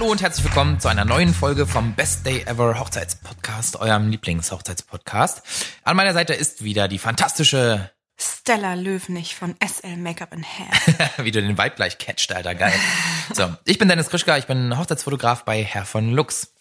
[0.00, 5.42] Hallo und herzlich willkommen zu einer neuen Folge vom Best Day Ever Hochzeitspodcast, eurem Lieblingshochzeitspodcast.
[5.82, 11.10] An meiner Seite ist wieder die fantastische Stella Löwenich von SL Makeup and Hair.
[11.26, 12.72] Wie du den Vibe gleich catcht, Alter, geil.
[13.34, 16.54] So, ich bin Dennis Krischka, ich bin Hochzeitsfotograf bei Herr von Lux.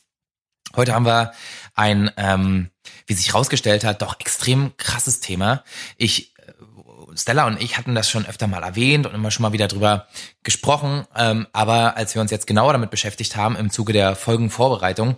[0.76, 1.32] Heute haben wir
[1.76, 2.72] ein, ähm,
[3.08, 5.64] wie sich rausgestellt hat, doch extrem krasses Thema.
[5.96, 6.34] Ich
[7.20, 10.08] Stella und ich hatten das schon öfter mal erwähnt und immer schon mal wieder drüber
[10.44, 11.06] gesprochen.
[11.16, 15.18] Ähm, aber als wir uns jetzt genauer damit beschäftigt haben im Zuge der Folgenvorbereitung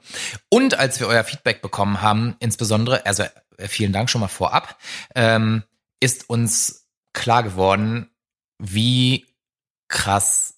[0.49, 3.23] und als wir euer Feedback bekommen haben, insbesondere, also
[3.57, 4.77] äh, vielen Dank schon mal vorab,
[5.15, 5.63] ähm,
[5.99, 8.09] ist uns klar geworden,
[8.57, 9.27] wie
[9.87, 10.55] krass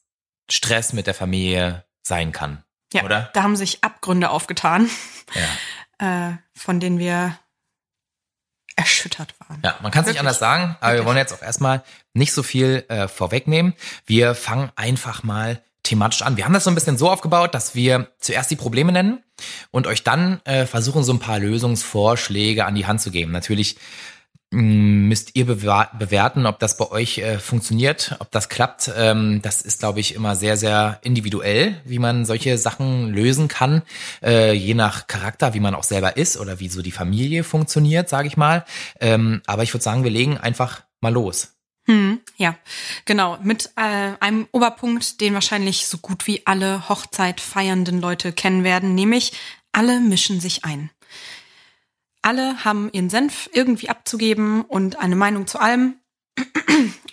[0.50, 2.64] Stress mit der Familie sein kann.
[2.94, 3.32] Ja, oder?
[3.34, 4.90] da haben sich Abgründe aufgetan,
[6.00, 6.30] Ja.
[6.30, 7.38] äh, von denen wir
[8.76, 9.60] erschüttert waren.
[9.64, 11.08] Ja, man kann es nicht anders sagen, aber wir Wirklich.
[11.08, 13.74] wollen jetzt auch erstmal nicht so viel äh, vorwegnehmen.
[14.06, 16.38] Wir fangen einfach mal thematisch an.
[16.38, 19.22] Wir haben das so ein bisschen so aufgebaut, dass wir zuerst die Probleme nennen
[19.72, 23.32] und euch dann äh, versuchen, so ein paar Lösungsvorschläge an die Hand zu geben.
[23.32, 23.78] Natürlich
[24.54, 28.92] müsst ihr bewerten, ob das bei euch äh, funktioniert, ob das klappt.
[28.96, 33.82] Ähm, das ist, glaube ich, immer sehr, sehr individuell, wie man solche Sachen lösen kann,
[34.24, 38.10] äh, je nach Charakter, wie man auch selber ist oder wie so die Familie funktioniert,
[38.10, 38.64] sage ich mal.
[39.00, 41.54] Ähm, aber ich würde sagen, wir legen einfach mal los.
[41.86, 42.56] Hm, ja,
[43.06, 43.38] genau.
[43.42, 48.96] Mit äh, einem Oberpunkt, den wahrscheinlich so gut wie alle Hochzeit feiernden Leute kennen werden,
[48.96, 49.34] nämlich
[49.72, 50.92] alle mischen sich ein.
[52.24, 55.96] Alle haben ihren Senf irgendwie abzugeben und eine Meinung zu allem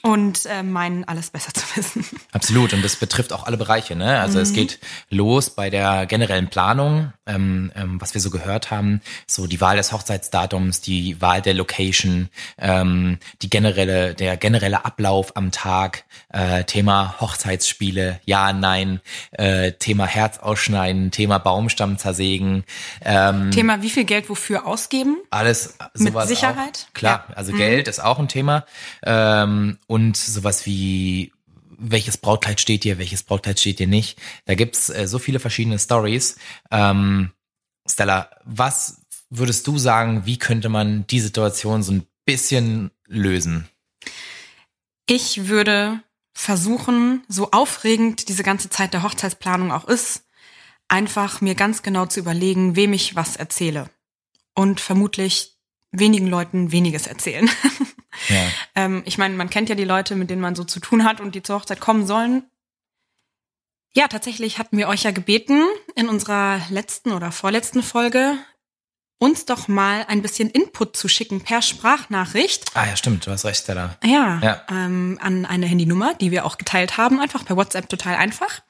[0.02, 2.04] und äh, meinen, alles besser zu wissen.
[2.32, 2.72] Absolut.
[2.72, 3.96] Und das betrifft auch alle Bereiche.
[3.96, 4.18] Ne?
[4.20, 9.00] Also es geht los bei der generellen Planung, ähm, ähm, was wir so gehört haben,
[9.26, 15.36] so die Wahl des Hochzeitsdatums, die Wahl der Location, ähm, die generelle, der generelle Ablauf
[15.36, 19.00] am Tag, äh, Thema Hochzeitsspiele, ja, nein,
[19.32, 22.64] äh, Thema Herz ausschneiden, Thema Baumstamm zersägen,
[23.04, 25.18] ähm, Thema, wie viel Geld wofür ausgeben?
[25.30, 26.86] alles Mit sowas Sicherheit?
[26.88, 26.94] Auch.
[26.94, 27.34] Klar, Ja.
[27.36, 28.64] also Geld ist auch ein Thema.
[29.04, 31.32] Ähm, und sowas wie
[31.76, 34.20] welches Brautkleid steht dir, welches Brautkleid steht dir nicht.
[34.44, 36.36] Da gibt's äh, so viele verschiedene Stories.
[36.70, 37.32] Ähm,
[37.88, 43.68] Stella, was würdest du sagen, wie könnte man die Situation so ein bisschen lösen?
[45.06, 46.00] Ich würde
[46.34, 50.22] versuchen, so aufregend diese ganze Zeit der Hochzeitsplanung auch ist,
[50.86, 53.90] einfach mir ganz genau zu überlegen, wem ich was erzähle.
[54.54, 55.56] Und vermutlich
[55.90, 57.50] wenigen Leuten weniges erzählen.
[58.28, 58.46] Ja.
[58.74, 61.20] ähm, ich meine, man kennt ja die Leute, mit denen man so zu tun hat
[61.20, 62.44] und die zur Hochzeit kommen sollen.
[63.92, 65.64] Ja, tatsächlich hatten wir euch ja gebeten,
[65.96, 68.36] in unserer letzten oder vorletzten Folge
[69.22, 72.70] uns doch mal ein bisschen Input zu schicken per Sprachnachricht.
[72.74, 73.98] Ah ja, stimmt, du hast recht, Stella.
[74.02, 74.62] Ja, Ja.
[74.70, 78.62] Ähm, an eine Handynummer, die wir auch geteilt haben, einfach per WhatsApp total einfach.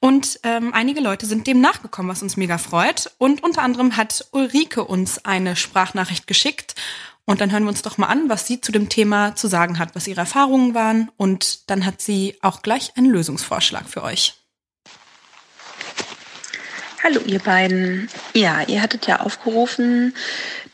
[0.00, 3.12] Und ähm, einige Leute sind dem nachgekommen, was uns mega freut.
[3.18, 6.74] Und unter anderem hat Ulrike uns eine Sprachnachricht geschickt.
[7.24, 9.78] Und dann hören wir uns doch mal an, was sie zu dem Thema zu sagen
[9.78, 11.10] hat, was ihre Erfahrungen waren.
[11.16, 14.34] Und dann hat sie auch gleich einen Lösungsvorschlag für euch.
[17.02, 18.08] Hallo ihr beiden.
[18.32, 20.14] Ja, ihr hattet ja aufgerufen,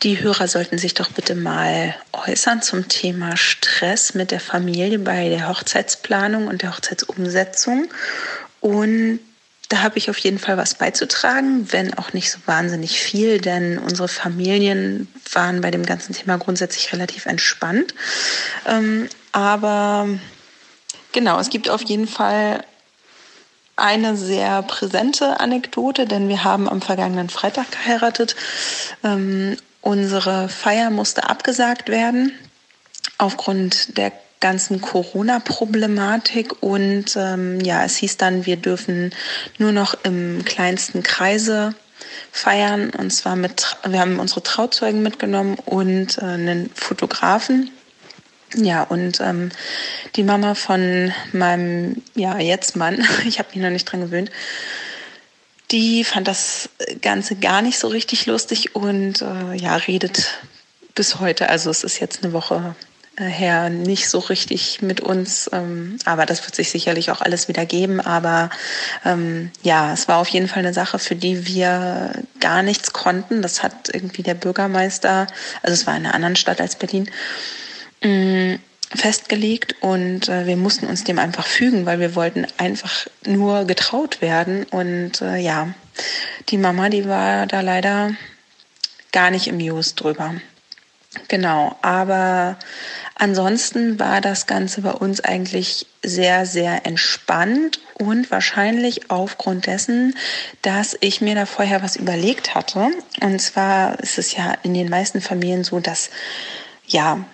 [0.03, 5.29] die Hörer sollten sich doch bitte mal äußern zum Thema Stress mit der Familie bei
[5.31, 7.89] der Hochzeitsplanung und der Hochzeitsumsetzung.
[8.61, 9.21] Und
[9.69, 13.79] da habe ich auf jeden Fall was beizutragen, wenn auch nicht so wahnsinnig viel, denn
[13.79, 17.95] unsere Familien waren bei dem ganzen Thema grundsätzlich relativ entspannt.
[18.67, 20.09] Ähm, aber
[21.13, 22.65] genau, es gibt auf jeden Fall
[23.77, 28.37] eine sehr präsente Anekdote, denn wir haben am vergangenen Freitag geheiratet.
[29.05, 32.33] Ähm, unsere Feier musste abgesagt werden
[33.19, 39.13] aufgrund der ganzen Corona-Problematik und ähm, ja, es hieß dann, wir dürfen
[39.59, 41.75] nur noch im kleinsten Kreise
[42.31, 47.71] feiern und zwar mit, wir haben unsere Trauzeugen mitgenommen und äh, einen Fotografen.
[48.55, 49.51] Ja, und ähm,
[50.17, 54.31] die Mama von meinem, ja, jetzt Mann, ich habe mich noch nicht dran gewöhnt,
[55.71, 56.71] die fand das
[57.03, 60.39] Ganze gar nicht so richtig lustig und äh, ja, redet
[60.95, 62.75] bis heute, also es ist jetzt eine Woche
[63.25, 67.67] her, nicht so richtig mit uns, ähm, aber das wird sich sicherlich auch alles wieder
[67.67, 68.51] geben, aber
[69.05, 73.43] ähm, ja, es war auf jeden Fall eine Sache, für die wir gar nichts konnten.
[73.43, 75.27] Das hat irgendwie der Bürgermeister,
[75.63, 77.11] also es war in einer anderen Stadt als Berlin,
[78.03, 78.59] mh,
[78.95, 84.23] festgelegt und äh, wir mussten uns dem einfach fügen, weil wir wollten einfach nur getraut
[84.23, 85.75] werden und äh, ja,
[86.49, 88.13] die Mama, die war da leider
[89.13, 90.35] gar nicht im Just drüber.
[91.27, 92.57] Genau, aber
[93.17, 100.15] ansonsten war das Ganze bei uns eigentlich sehr, sehr entspannt und wahrscheinlich aufgrund dessen,
[100.63, 102.89] dass ich mir da vorher was überlegt hatte.
[103.21, 106.11] Und zwar ist es ja in den meisten Familien so, dass
[106.87, 107.25] ja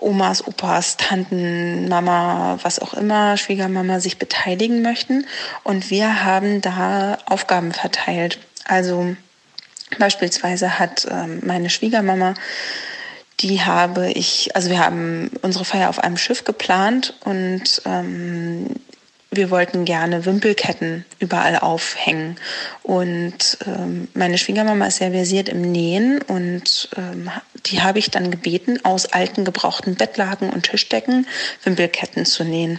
[0.00, 5.26] Omas, Opas, Tanten, Mama, was auch immer, Schwiegermama sich beteiligen möchten.
[5.64, 8.38] Und wir haben da Aufgaben verteilt.
[8.64, 9.16] Also
[9.98, 12.34] beispielsweise hat ähm, meine Schwiegermama
[13.40, 18.68] die habe ich, also wir haben unsere Feier auf einem Schiff geplant und ähm,
[19.34, 22.36] wir wollten gerne Wimpelketten überall aufhängen.
[22.82, 27.30] Und ähm, meine Schwiegermama ist sehr versiert im Nähen und ähm,
[27.66, 31.26] die habe ich dann gebeten, aus alten gebrauchten Bettlaken und Tischdecken
[31.64, 32.78] Wimpelketten zu nähen.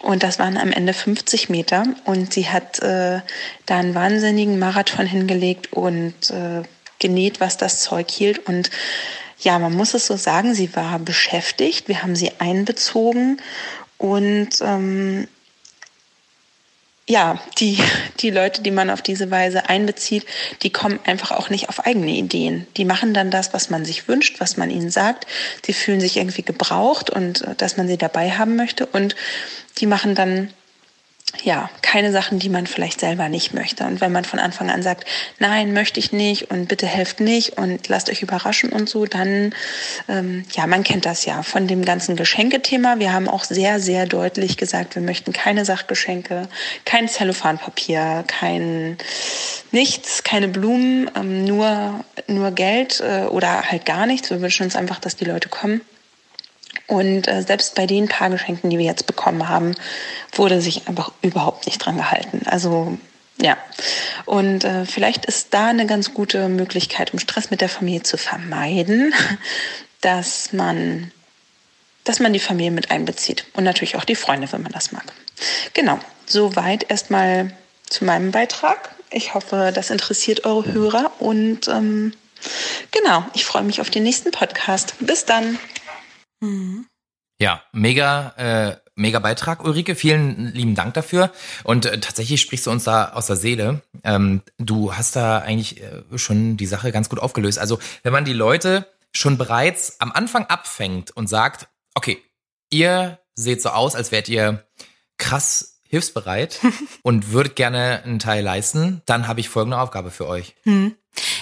[0.00, 3.20] Und das waren am Ende 50 Meter und sie hat äh,
[3.64, 6.62] da einen wahnsinnigen Marathon hingelegt und äh,
[6.98, 8.70] genäht, was das Zeug hielt und
[9.44, 13.40] ja, man muss es so sagen, sie war beschäftigt, wir haben sie einbezogen
[13.98, 15.28] und ähm,
[17.06, 17.78] ja, die,
[18.20, 20.24] die Leute, die man auf diese Weise einbezieht,
[20.62, 22.66] die kommen einfach auch nicht auf eigene Ideen.
[22.78, 25.26] Die machen dann das, was man sich wünscht, was man ihnen sagt.
[25.66, 28.86] Die fühlen sich irgendwie gebraucht und äh, dass man sie dabei haben möchte.
[28.86, 29.16] Und
[29.78, 30.50] die machen dann
[31.42, 33.84] ja, keine Sachen, die man vielleicht selber nicht möchte.
[33.84, 35.04] Und wenn man von Anfang an sagt,
[35.38, 39.54] nein, möchte ich nicht und bitte helft nicht und lasst euch überraschen und so, dann,
[40.08, 42.98] ähm, ja, man kennt das ja von dem ganzen Geschenkethema.
[42.98, 46.48] Wir haben auch sehr, sehr deutlich gesagt, wir möchten keine Sachgeschenke,
[46.84, 48.96] kein Zellophanpapier, kein
[49.70, 54.30] nichts, keine Blumen, ähm, nur, nur Geld äh, oder halt gar nichts.
[54.30, 55.80] Wir wünschen uns einfach, dass die Leute kommen.
[56.86, 59.74] Und äh, selbst bei den paar Geschenken, die wir jetzt bekommen haben,
[60.32, 62.42] wurde sich einfach überhaupt nicht dran gehalten.
[62.46, 62.98] Also
[63.36, 63.56] ja,
[64.26, 68.16] und äh, vielleicht ist da eine ganz gute Möglichkeit, um Stress mit der Familie zu
[68.16, 69.12] vermeiden,
[70.00, 71.10] dass man,
[72.04, 75.04] dass man die Familie mit einbezieht und natürlich auch die Freunde, wenn man das mag.
[75.72, 77.52] Genau, soweit erstmal
[77.88, 78.94] zu meinem Beitrag.
[79.10, 82.12] Ich hoffe, das interessiert eure Hörer und ähm,
[82.92, 84.94] genau, ich freue mich auf den nächsten Podcast.
[85.00, 85.58] Bis dann.
[86.40, 86.86] Mhm.
[87.40, 89.96] Ja, mega, äh, mega Beitrag, Ulrike.
[89.96, 91.32] Vielen lieben Dank dafür.
[91.64, 93.82] Und äh, tatsächlich sprichst du uns da aus der Seele.
[94.04, 97.58] Ähm, du hast da eigentlich äh, schon die Sache ganz gut aufgelöst.
[97.58, 102.22] Also, wenn man die Leute schon bereits am Anfang abfängt und sagt, okay,
[102.70, 104.64] ihr seht so aus, als wärt ihr
[105.18, 106.60] krass hilfsbereit
[107.02, 110.54] und würdet gerne einen Teil leisten, dann habe ich folgende Aufgabe für euch.
[110.62, 110.94] Hm.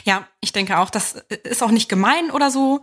[0.05, 1.15] Ja, ich denke auch, das
[1.45, 2.81] ist auch nicht gemein oder so.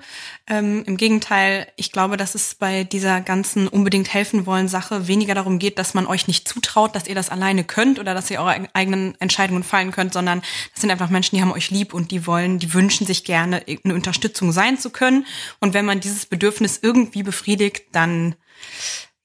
[0.47, 5.35] Ähm, Im Gegenteil, ich glaube, dass es bei dieser ganzen unbedingt helfen wollen Sache weniger
[5.35, 8.39] darum geht, dass man euch nicht zutraut, dass ihr das alleine könnt oder dass ihr
[8.39, 12.11] eure eigenen Entscheidungen fallen könnt, sondern das sind einfach Menschen, die haben euch lieb und
[12.11, 15.25] die wollen, die wünschen sich gerne, eine Unterstützung sein zu können.
[15.59, 18.35] Und wenn man dieses Bedürfnis irgendwie befriedigt, dann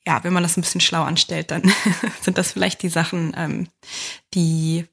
[0.07, 1.63] ja, wenn man das ein bisschen schlau anstellt, dann
[2.21, 3.69] sind das vielleicht die Sachen, ähm,
[4.35, 4.87] die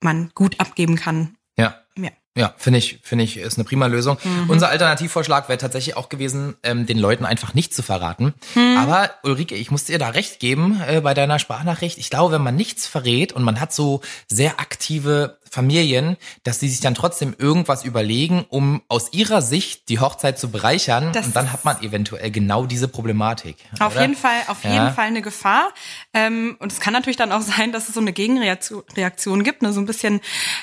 [0.00, 1.36] man gut abgeben kann.
[1.56, 1.82] Ja.
[1.96, 2.10] Ja.
[2.36, 4.18] Ja, finde ich, finde ich, ist eine prima Lösung.
[4.22, 4.50] Mhm.
[4.50, 8.34] Unser Alternativvorschlag wäre tatsächlich auch gewesen, ähm, den Leuten einfach nicht zu verraten.
[8.54, 8.76] Mhm.
[8.76, 11.96] Aber Ulrike, ich muss dir da recht geben äh, bei deiner Sprachnachricht.
[11.96, 16.68] Ich glaube, wenn man nichts verrät und man hat so sehr aktive Familien, dass sie
[16.68, 21.12] sich dann trotzdem irgendwas überlegen, um aus ihrer Sicht die Hochzeit zu bereichern.
[21.12, 23.56] Das und dann hat man eventuell genau diese Problematik.
[23.80, 24.02] Auf oder?
[24.02, 24.72] jeden Fall, auf ja.
[24.72, 25.72] jeden Fall eine Gefahr.
[26.12, 29.62] Ähm, und es kann natürlich dann auch sein, dass es so eine Gegenreaktion gibt.
[29.62, 29.72] Ne?
[29.72, 30.20] So ein bisschen,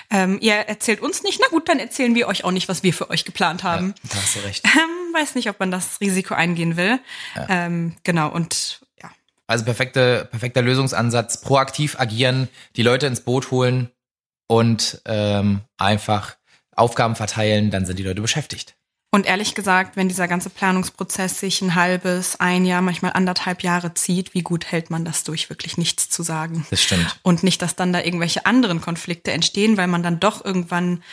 [0.09, 2.93] ähm, ihr erzählt uns nicht, na gut, dann erzählen wir euch auch nicht, was wir
[2.93, 3.95] für euch geplant haben.
[4.03, 4.63] Ja, da hast du recht.
[4.73, 6.99] Ähm, weiß nicht, ob man das Risiko eingehen will.
[7.35, 7.45] Ja.
[7.47, 9.11] Ähm, genau, und ja.
[9.45, 13.91] Also perfekte, perfekter Lösungsansatz, proaktiv agieren, die Leute ins Boot holen
[14.47, 16.35] und ähm, einfach
[16.75, 18.75] Aufgaben verteilen, dann sind die Leute beschäftigt.
[19.11, 23.93] Und ehrlich gesagt, wenn dieser ganze Planungsprozess sich ein halbes, ein Jahr, manchmal anderthalb Jahre
[23.93, 26.65] zieht, wie gut hält man das durch, wirklich nichts zu sagen?
[26.71, 27.19] Das stimmt.
[27.21, 31.03] Und nicht, dass dann da irgendwelche anderen Konflikte entstehen, weil man dann doch irgendwann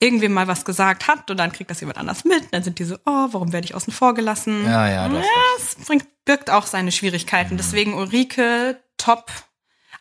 [0.00, 2.52] irgendwem mal was gesagt hat und dann kriegt das jemand anders mit.
[2.52, 4.64] Dann sind die so, oh, warum werde ich außen vor gelassen?
[4.64, 7.54] Ja, ja, das ja, es bringt, birgt auch seine Schwierigkeiten.
[7.54, 7.58] Mhm.
[7.58, 9.30] Deswegen Ulrike, top,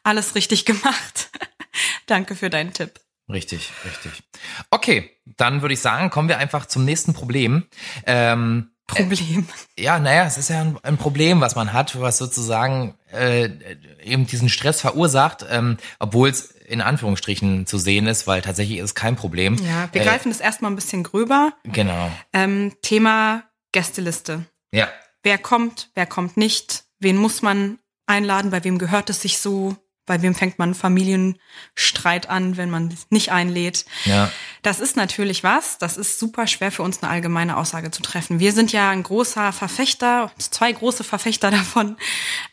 [0.01, 1.29] alles richtig gemacht.
[2.09, 2.99] Danke für deinen Tipp.
[3.31, 4.23] Richtig, richtig.
[4.71, 7.65] Okay, dann würde ich sagen, kommen wir einfach zum nächsten Problem.
[8.05, 9.47] Ähm, Problem.
[9.75, 13.49] Äh, ja, naja, es ist ja ein, ein, Problem, was man hat, was sozusagen äh,
[14.03, 18.85] eben diesen Stress verursacht, ähm, obwohl es in Anführungsstrichen zu sehen ist, weil tatsächlich ist
[18.85, 19.57] es kein Problem.
[19.57, 21.53] Ja, wir äh, greifen das erstmal ein bisschen gröber.
[21.63, 22.11] Genau.
[22.33, 24.45] Ähm, Thema Gästeliste.
[24.71, 24.87] Ja.
[25.21, 29.75] Wer kommt, wer kommt nicht, wen muss man einladen, bei wem gehört es sich so,
[30.09, 33.85] bei wem fängt man Familienstreit an, wenn man nicht einlädt.
[34.05, 34.31] Ja.
[34.63, 38.39] Das ist natürlich was, das ist super schwer für uns eine allgemeine Aussage zu treffen.
[38.39, 41.95] Wir sind ja ein großer Verfechter, zwei große Verfechter davon,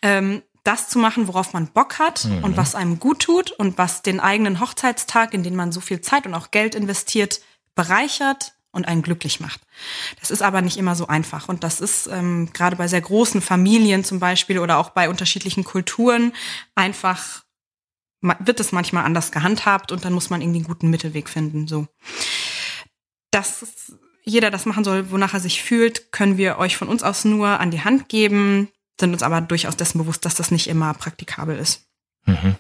[0.03, 2.45] ähm, das zu machen, worauf man Bock hat mhm.
[2.45, 6.03] und was einem gut tut und was den eigenen Hochzeitstag, in den man so viel
[6.03, 7.41] Zeit und auch Geld investiert,
[7.75, 9.63] bereichert und einen glücklich macht.
[10.21, 11.49] Das ist aber nicht immer so einfach.
[11.49, 15.65] Und das ist ähm, gerade bei sehr großen Familien zum Beispiel oder auch bei unterschiedlichen
[15.65, 16.33] Kulturen
[16.75, 17.46] einfach,
[18.21, 21.69] wird es manchmal anders gehandhabt und dann muss man irgendwie einen guten Mittelweg finden.
[21.69, 21.87] So.
[23.31, 23.67] Dass
[24.23, 27.61] jeder das machen soll, wonach er sich fühlt, können wir euch von uns aus nur
[27.61, 28.69] an die Hand geben
[29.01, 31.87] sind uns aber durchaus dessen bewusst, dass das nicht immer praktikabel ist.
[32.25, 32.57] Mhm.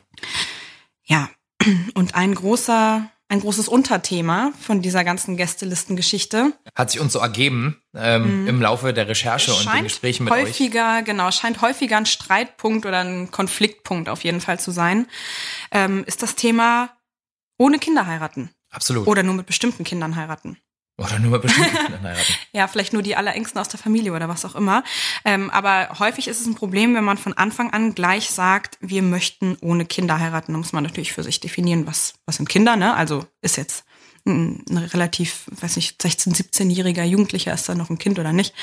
[1.04, 1.30] Ja,
[1.94, 6.52] und ein großer, ein großes Unterthema von dieser ganzen Gästelistengeschichte.
[6.74, 8.48] Hat sich uns so ergeben ähm, mhm.
[8.48, 11.04] im Laufe der Recherche und den Gesprächen mit häufiger, euch.
[11.04, 15.06] Genau, scheint häufiger ein Streitpunkt oder ein Konfliktpunkt auf jeden Fall zu sein,
[15.72, 16.90] ähm, ist das Thema
[17.58, 18.50] ohne Kinder heiraten.
[18.70, 19.06] Absolut.
[19.06, 20.58] Oder nur mit bestimmten Kindern heiraten.
[20.98, 22.34] Oder nur mal bestimmte Kinder heiraten.
[22.52, 24.82] ja, vielleicht nur die Allerängsten aus der Familie oder was auch immer.
[25.24, 29.02] Ähm, aber häufig ist es ein Problem, wenn man von Anfang an gleich sagt, wir
[29.02, 30.52] möchten ohne Kinder heiraten.
[30.52, 32.94] Da muss man natürlich für sich definieren, was, was sind Kinder, ne?
[32.94, 33.84] Also ist jetzt
[34.26, 38.54] ein relativ, weiß nicht, 16-, 17-jähriger Jugendlicher ist da noch ein Kind oder nicht.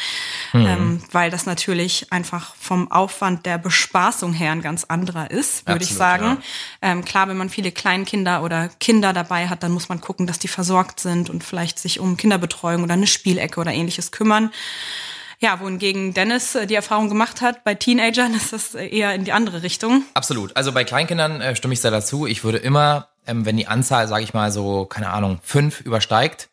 [0.52, 0.66] Mhm.
[0.66, 5.84] Ähm, weil das natürlich einfach vom Aufwand der Bespaßung her ein ganz anderer ist, würde
[5.84, 6.38] ich sagen.
[6.82, 6.92] Ja.
[6.92, 10.40] Ähm, klar, wenn man viele Kleinkinder oder Kinder dabei hat, dann muss man gucken, dass
[10.40, 14.52] die versorgt sind und vielleicht sich um Kinderbetreuung oder eine Spielecke oder ähnliches kümmern.
[15.40, 19.34] Ja, wohingegen Dennis äh, die Erfahrung gemacht hat, bei Teenagern ist das eher in die
[19.34, 20.04] andere Richtung.
[20.14, 20.56] Absolut.
[20.56, 22.26] Also bei Kleinkindern äh, stimme ich sehr dazu.
[22.26, 26.50] Ich würde immer ähm, wenn die Anzahl, sage ich mal so, keine Ahnung, fünf übersteigt,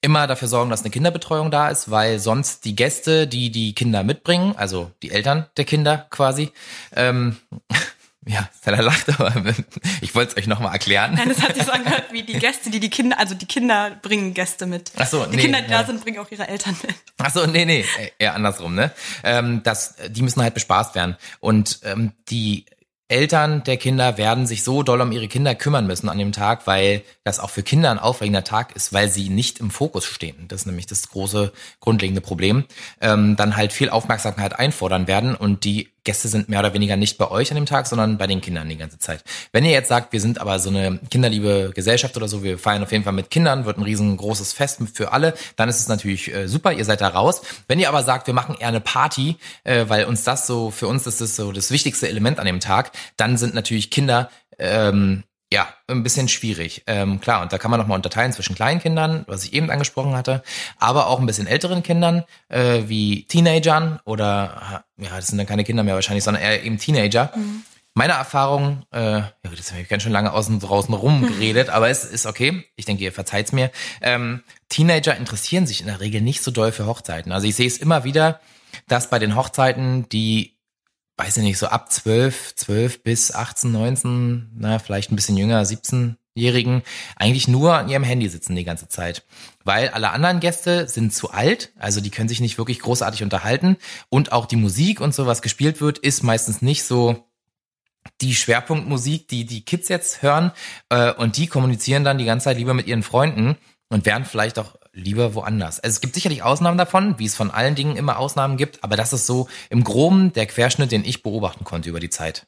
[0.00, 4.02] immer dafür sorgen, dass eine Kinderbetreuung da ist, weil sonst die Gäste, die die Kinder
[4.02, 6.52] mitbringen, also die Eltern der Kinder quasi,
[6.94, 7.36] ähm,
[8.26, 9.32] ja, Stella lacht, aber
[10.00, 11.14] ich wollte es euch nochmal erklären.
[11.14, 13.92] Nein, das hat sich so angehört wie die Gäste, die die Kinder, also die Kinder
[14.02, 14.92] bringen Gäste mit.
[14.96, 15.80] Ach so, die nee, Kinder, die ja.
[15.80, 16.94] da sind, bringen auch ihre Eltern mit.
[17.18, 17.84] Ach so, nee, nee,
[18.18, 18.92] eher andersrum, ne?
[19.22, 21.16] Ähm, das, die müssen halt bespaßt werden.
[21.40, 22.66] Und ähm, die
[23.08, 26.66] Eltern der Kinder werden sich so doll um ihre Kinder kümmern müssen an dem Tag,
[26.66, 30.48] weil das auch für Kinder ein aufregender Tag ist, weil sie nicht im Fokus stehen.
[30.48, 32.64] Das ist nämlich das große grundlegende Problem.
[33.02, 37.18] Ähm, dann halt viel Aufmerksamkeit einfordern werden und die Gäste sind mehr oder weniger nicht
[37.18, 39.24] bei euch an dem Tag, sondern bei den Kindern die ganze Zeit.
[39.52, 42.82] Wenn ihr jetzt sagt, wir sind aber so eine kinderliebe Gesellschaft oder so, wir feiern
[42.82, 46.32] auf jeden Fall mit Kindern, wird ein riesengroßes Fest für alle, dann ist es natürlich
[46.32, 47.42] äh, super, ihr seid da raus.
[47.66, 50.88] Wenn ihr aber sagt, wir machen eher eine Party, äh, weil uns das so, für
[50.88, 55.24] uns ist das so das wichtigste Element an dem Tag, dann sind natürlich Kinder ähm,
[55.54, 56.82] ja, ein bisschen schwierig.
[56.88, 60.16] Ähm, klar, und da kann man nochmal unterteilen zwischen kleinen Kindern, was ich eben angesprochen
[60.16, 60.42] hatte,
[60.78, 65.62] aber auch ein bisschen älteren Kindern, äh, wie Teenagern oder, ja, das sind dann keine
[65.62, 67.30] Kinder mehr wahrscheinlich, sondern eher eben Teenager.
[67.36, 67.62] Mhm.
[67.94, 72.04] Meine Erfahrung, äh, ja, das habe ich ganz schön lange außen draußen rumgeredet, aber es
[72.04, 72.64] ist okay.
[72.74, 73.70] Ich denke, ihr verzeiht's mir.
[74.02, 77.30] Ähm, Teenager interessieren sich in der Regel nicht so doll für Hochzeiten.
[77.30, 78.40] Also ich sehe es immer wieder,
[78.88, 80.53] dass bei den Hochzeiten die
[81.16, 85.62] weiß ich nicht, so ab 12, 12 bis 18, 19, na, vielleicht ein bisschen jünger,
[85.62, 86.82] 17-Jährigen,
[87.16, 89.24] eigentlich nur an ihrem Handy sitzen die ganze Zeit.
[89.64, 93.76] Weil alle anderen Gäste sind zu alt, also die können sich nicht wirklich großartig unterhalten
[94.08, 97.24] und auch die Musik und so, was gespielt wird, ist meistens nicht so
[98.20, 100.52] die Schwerpunktmusik, die die Kids jetzt hören
[100.90, 103.56] äh, und die kommunizieren dann die ganze Zeit lieber mit ihren Freunden
[103.88, 105.80] und werden vielleicht auch lieber woanders.
[105.80, 108.96] Also es gibt sicherlich Ausnahmen davon, wie es von allen Dingen immer Ausnahmen gibt, aber
[108.96, 112.46] das ist so im Groben der Querschnitt, den ich beobachten konnte über die Zeit.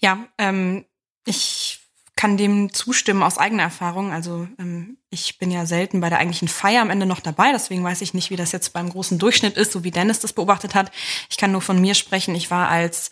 [0.00, 0.84] Ja, ähm,
[1.24, 1.80] ich
[2.16, 4.12] kann dem zustimmen aus eigener Erfahrung.
[4.12, 7.82] Also ähm, ich bin ja selten bei der eigentlichen Feier am Ende noch dabei, deswegen
[7.82, 10.74] weiß ich nicht, wie das jetzt beim großen Durchschnitt ist, so wie Dennis das beobachtet
[10.74, 10.92] hat.
[11.30, 12.34] Ich kann nur von mir sprechen.
[12.34, 13.10] Ich war als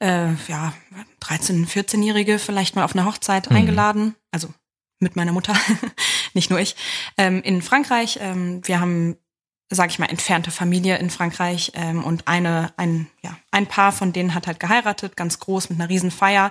[0.00, 0.72] äh, ja
[1.20, 3.56] 13, 14-Jährige vielleicht mal auf eine Hochzeit mhm.
[3.56, 4.48] eingeladen, also
[5.00, 5.54] mit meiner Mutter,
[6.34, 6.76] nicht nur ich,
[7.16, 8.18] ähm, in Frankreich.
[8.20, 9.16] Ähm, wir haben,
[9.70, 14.12] sage ich mal, entfernte Familie in Frankreich ähm, und eine, ein, ja, ein Paar von
[14.12, 16.50] denen hat halt geheiratet, ganz groß mit einer riesen Feier.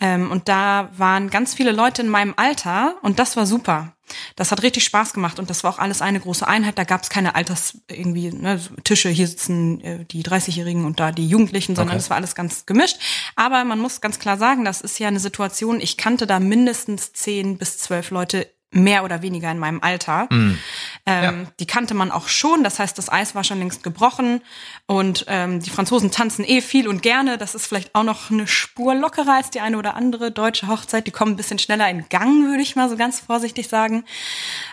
[0.00, 3.92] Ähm, und da waren ganz viele Leute in meinem Alter und das war super.
[4.36, 6.78] Das hat richtig Spaß gemacht und das war auch alles eine große Einheit.
[6.78, 9.08] Da gab es keine Alters irgendwie ne, Tische.
[9.10, 12.98] Hier sitzen äh, die 30-Jährigen und da die Jugendlichen, sondern es war alles ganz gemischt.
[13.34, 15.80] Aber man muss ganz klar sagen, das ist ja eine Situation.
[15.80, 20.26] Ich kannte da mindestens zehn bis zwölf Leute mehr oder weniger in meinem Alter.
[20.30, 20.58] Mm.
[21.06, 21.32] Ähm, ja.
[21.60, 24.42] Die kannte man auch schon, das heißt, das Eis war schon längst gebrochen
[24.86, 27.38] und ähm, die Franzosen tanzen eh viel und gerne.
[27.38, 31.06] Das ist vielleicht auch noch eine Spur lockerer als die eine oder andere deutsche Hochzeit.
[31.06, 34.04] Die kommen ein bisschen schneller in Gang, würde ich mal so ganz vorsichtig sagen.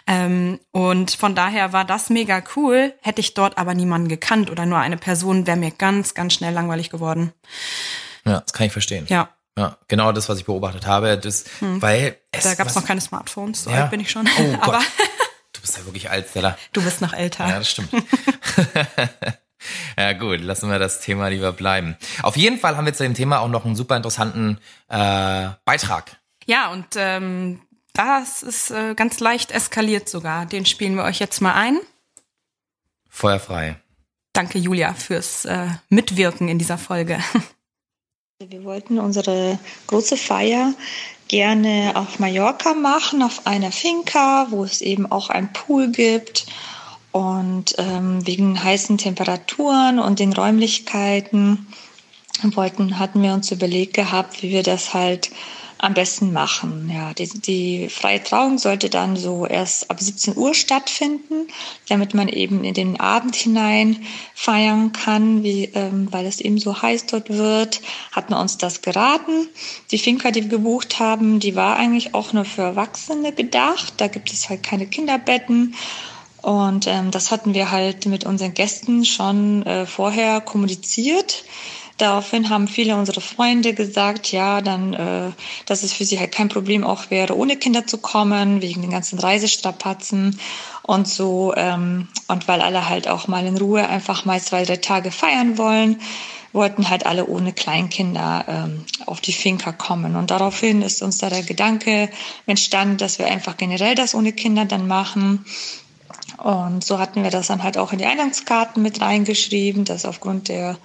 [0.06, 2.94] Ähm, und von daher war das mega cool.
[3.02, 6.54] Hätte ich dort aber niemanden gekannt oder nur eine Person, wäre mir ganz, ganz schnell
[6.54, 7.32] langweilig geworden.
[8.26, 9.06] Ja, das kann ich verstehen.
[9.10, 9.30] Ja.
[9.58, 11.18] Ja, genau das, was ich beobachtet habe.
[11.18, 13.84] Das, weil es, Da gab es noch keine Smartphones, so Ja.
[13.84, 14.28] alt bin ich schon.
[14.40, 14.86] Oh Aber Gott.
[15.54, 16.58] Du bist ja wirklich alt, Stella.
[16.74, 17.48] du bist noch älter.
[17.48, 17.92] Ja, das stimmt.
[19.98, 21.96] ja, gut, lassen wir das Thema lieber bleiben.
[22.22, 26.18] Auf jeden Fall haben wir zu dem Thema auch noch einen super interessanten äh, Beitrag.
[26.46, 27.62] Ja, und ähm,
[27.94, 30.46] das ist äh, ganz leicht eskaliert sogar.
[30.48, 31.80] Den spielen wir euch jetzt mal ein.
[33.10, 33.76] Feuerfrei.
[34.34, 37.20] Danke, Julia, fürs äh, Mitwirken in dieser Folge.
[38.50, 39.58] Wir wollten unsere
[39.88, 40.74] große Feier
[41.30, 46.48] gerne auf Mallorca machen, auf einer Finca, wo es eben auch einen Pool gibt.
[47.14, 51.68] Und ähm, wegen heißen Temperaturen und den Räumlichkeiten
[52.44, 55.32] wollten, hatten wir uns überlegt gehabt, wie wir das halt
[55.84, 56.90] am besten machen.
[56.94, 61.48] Ja, die, die freie Trauung sollte dann so erst ab 17 Uhr stattfinden,
[61.90, 66.82] damit man eben in den Abend hinein feiern kann, wie, ähm, weil es eben so
[66.82, 67.82] heiß dort wird,
[68.14, 69.50] hat man uns das geraten.
[69.92, 73.96] Die Finca, die wir gebucht haben, die war eigentlich auch nur für Erwachsene gedacht.
[73.98, 75.76] Da gibt es halt keine Kinderbetten.
[76.42, 81.44] Und ähm, das hatten wir halt mit unseren Gästen schon äh, vorher kommuniziert.
[81.98, 85.32] Daraufhin haben viele unserer Freunde gesagt, ja, dann, äh,
[85.68, 88.90] dass es für sie halt kein Problem auch wäre, ohne Kinder zu kommen, wegen den
[88.90, 90.40] ganzen Reisestrapazen
[90.82, 91.54] und so.
[91.56, 95.60] Ähm, und weil alle halt auch mal in Ruhe einfach mal zwei, drei Tage feiern
[95.60, 96.02] wollen,
[96.52, 100.16] wollten halt alle ohne Kleinkinder ähm, auf die Finca kommen.
[100.16, 102.10] Und daraufhin ist uns da der Gedanke
[102.48, 105.46] entstanden, dass wir einfach generell das ohne Kinder dann machen.
[106.38, 110.48] Und so hatten wir das dann halt auch in die Eingangskarten mit reingeschrieben, dass aufgrund
[110.48, 110.78] der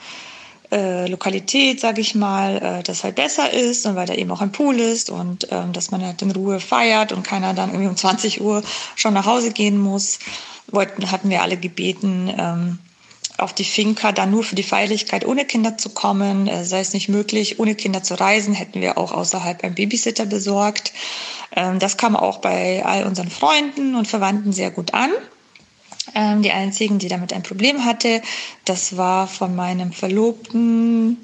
[0.70, 4.40] äh, Lokalität, sage ich mal, äh, das halt besser ist und weil da eben auch
[4.40, 7.88] ein Pool ist und ähm, dass man halt in Ruhe feiert und keiner dann irgendwie
[7.88, 8.62] um 20 Uhr
[8.94, 10.18] schon nach Hause gehen muss,
[10.66, 12.78] wollten, hatten wir alle gebeten, ähm,
[13.38, 16.48] auf die Finca dann nur für die Feierlichkeit ohne Kinder zu kommen.
[16.48, 20.26] Äh, sei es nicht möglich, ohne Kinder zu reisen, hätten wir auch außerhalb einen Babysitter
[20.26, 20.92] besorgt.
[21.56, 25.10] Ähm, das kam auch bei all unseren Freunden und Verwandten sehr gut an.
[26.14, 28.22] Ähm, die einzigen, die damit ein Problem hatte,
[28.64, 31.18] das war von meinem Verlobten,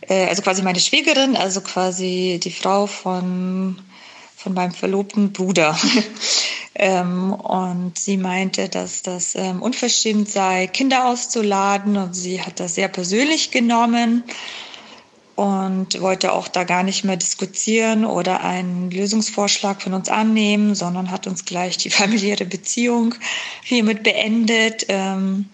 [0.00, 3.78] äh, also quasi meine Schwägerin, also quasi die Frau von,
[4.36, 5.78] von meinem verlobten Bruder.
[6.74, 12.74] ähm, und sie meinte, dass das ähm, unverschämt sei, Kinder auszuladen und sie hat das
[12.74, 14.24] sehr persönlich genommen
[15.38, 21.12] und wollte auch da gar nicht mehr diskutieren oder einen Lösungsvorschlag von uns annehmen, sondern
[21.12, 23.14] hat uns gleich die familiäre Beziehung
[23.62, 24.86] hiermit beendet.
[24.88, 25.44] Ähm,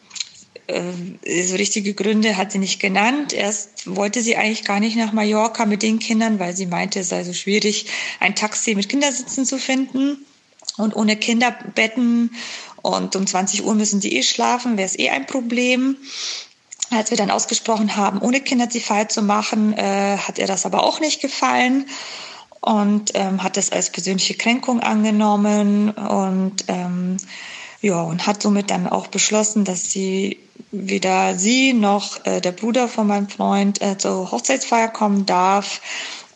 [0.68, 3.34] äh, so richtige Gründe hat sie nicht genannt.
[3.34, 7.10] Erst wollte sie eigentlich gar nicht nach Mallorca mit den Kindern, weil sie meinte, es
[7.10, 7.84] sei so schwierig,
[8.20, 10.24] ein Taxi mit Kindersitzen zu finden.
[10.78, 12.30] Und ohne Kinderbetten
[12.80, 15.98] und um 20 Uhr müssen die eh schlafen, wäre es eh ein Problem.
[16.94, 20.64] Als wir dann ausgesprochen haben, ohne Kinder die Feier zu machen, äh, hat ihr das
[20.64, 21.86] aber auch nicht gefallen
[22.60, 27.16] und ähm, hat es als persönliche Kränkung angenommen und ähm,
[27.80, 30.38] ja und hat somit dann auch beschlossen, dass sie
[30.70, 35.80] weder sie noch äh, der Bruder von meinem Freund äh, zur Hochzeitsfeier kommen darf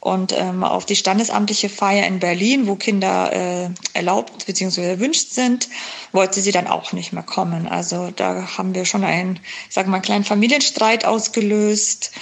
[0.01, 4.83] und ähm, auf die standesamtliche Feier in Berlin, wo Kinder äh, erlaubt bzw.
[4.83, 5.69] erwünscht sind,
[6.13, 7.67] wollte sie dann auch nicht mehr kommen.
[7.67, 12.13] Also da haben wir schon einen, ich sage mal, einen kleinen Familienstreit ausgelöst,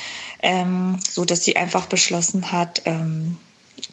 [0.43, 3.37] ähm, so dass sie einfach beschlossen hat, ähm,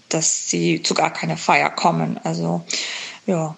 [0.10, 2.19] dass sie zu gar keiner Feier kommen.
[2.24, 2.63] Also
[3.26, 3.56] ja,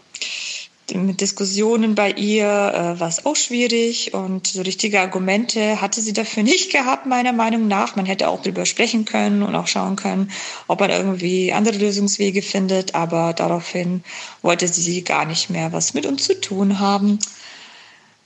[0.93, 6.13] mit Diskussionen bei ihr äh, war es auch schwierig und so richtige Argumente hatte sie
[6.13, 7.95] dafür nicht gehabt, meiner Meinung nach.
[7.95, 10.31] Man hätte auch darüber sprechen können und auch schauen können,
[10.67, 14.03] ob man irgendwie andere Lösungswege findet, aber daraufhin
[14.41, 17.19] wollte sie gar nicht mehr was mit uns zu tun haben.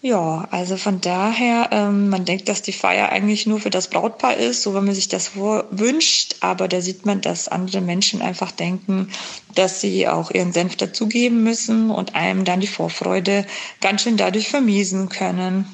[0.02, 4.38] Ja, also von daher, ähm, man denkt, dass die Feier eigentlich nur für das Brautpaar
[4.38, 8.52] ist, so wenn man sich das wünscht, aber da sieht man, dass andere Menschen einfach
[8.52, 9.12] denken,
[9.56, 13.46] dass sie auch ihren Senf dazugeben müssen und einem dann die Vorfreude
[13.82, 15.66] ganz schön dadurch vermiesen können.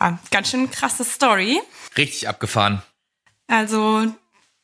[0.00, 1.60] Ja, ganz schön krasse Story.
[1.96, 2.82] Richtig abgefahren.
[3.46, 4.06] Also,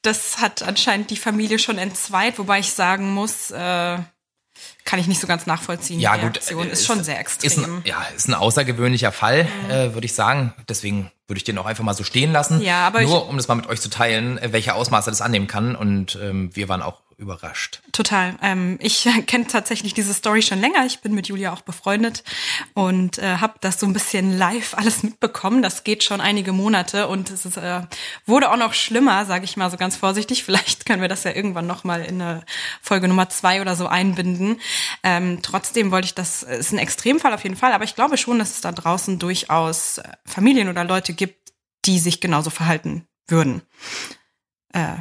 [0.03, 3.99] das hat anscheinend die Familie schon entzweit, wobei ich sagen muss, äh,
[4.85, 6.01] kann ich nicht so ganz nachvollziehen.
[6.01, 6.37] Ja, die gut.
[6.37, 7.47] Reaktion äh, ist schon sehr extrem.
[7.47, 10.53] Ist ein, ja, ist ein außergewöhnlicher Fall, äh, würde ich sagen.
[10.69, 12.61] Deswegen würde ich den auch einfach mal so stehen lassen.
[12.61, 15.21] Ja, aber Nur ich- um das mal mit euch zu teilen, äh, welche Ausmaße das
[15.21, 15.77] annehmen kann.
[15.77, 17.83] Und ähm, wir waren auch überrascht.
[17.93, 18.37] Total.
[18.43, 20.85] Ähm, ich kenne tatsächlich diese Story schon länger.
[20.87, 22.25] Ich bin mit Julia auch befreundet
[22.75, 25.63] und äh, habe das so ein bisschen live alles mitbekommen.
[25.63, 27.83] Das geht schon einige Monate und es ist, äh,
[28.27, 30.45] wurde auch noch schlimmer, sage ich mal so ganz vorsichtig.
[30.45, 32.45] Vielleicht können wir das ja irgendwann noch mal in eine
[32.81, 34.61] Folge Nummer zwei oder so einbinden.
[35.03, 38.17] Ähm, trotzdem wollte ich das, es ist ein Extremfall auf jeden Fall, aber ich glaube
[38.17, 41.53] schon, dass es da draußen durchaus äh, Familien oder Leute gibt,
[41.85, 43.63] die sich genauso verhalten würden.
[44.73, 44.99] Äh,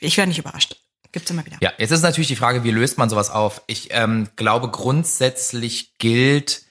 [0.00, 0.76] ich wäre nicht überrascht.
[1.12, 1.58] Gibt's immer wieder.
[1.60, 3.62] Ja, jetzt ist natürlich die Frage, wie löst man sowas auf?
[3.66, 6.62] Ich ähm, glaube, grundsätzlich gilt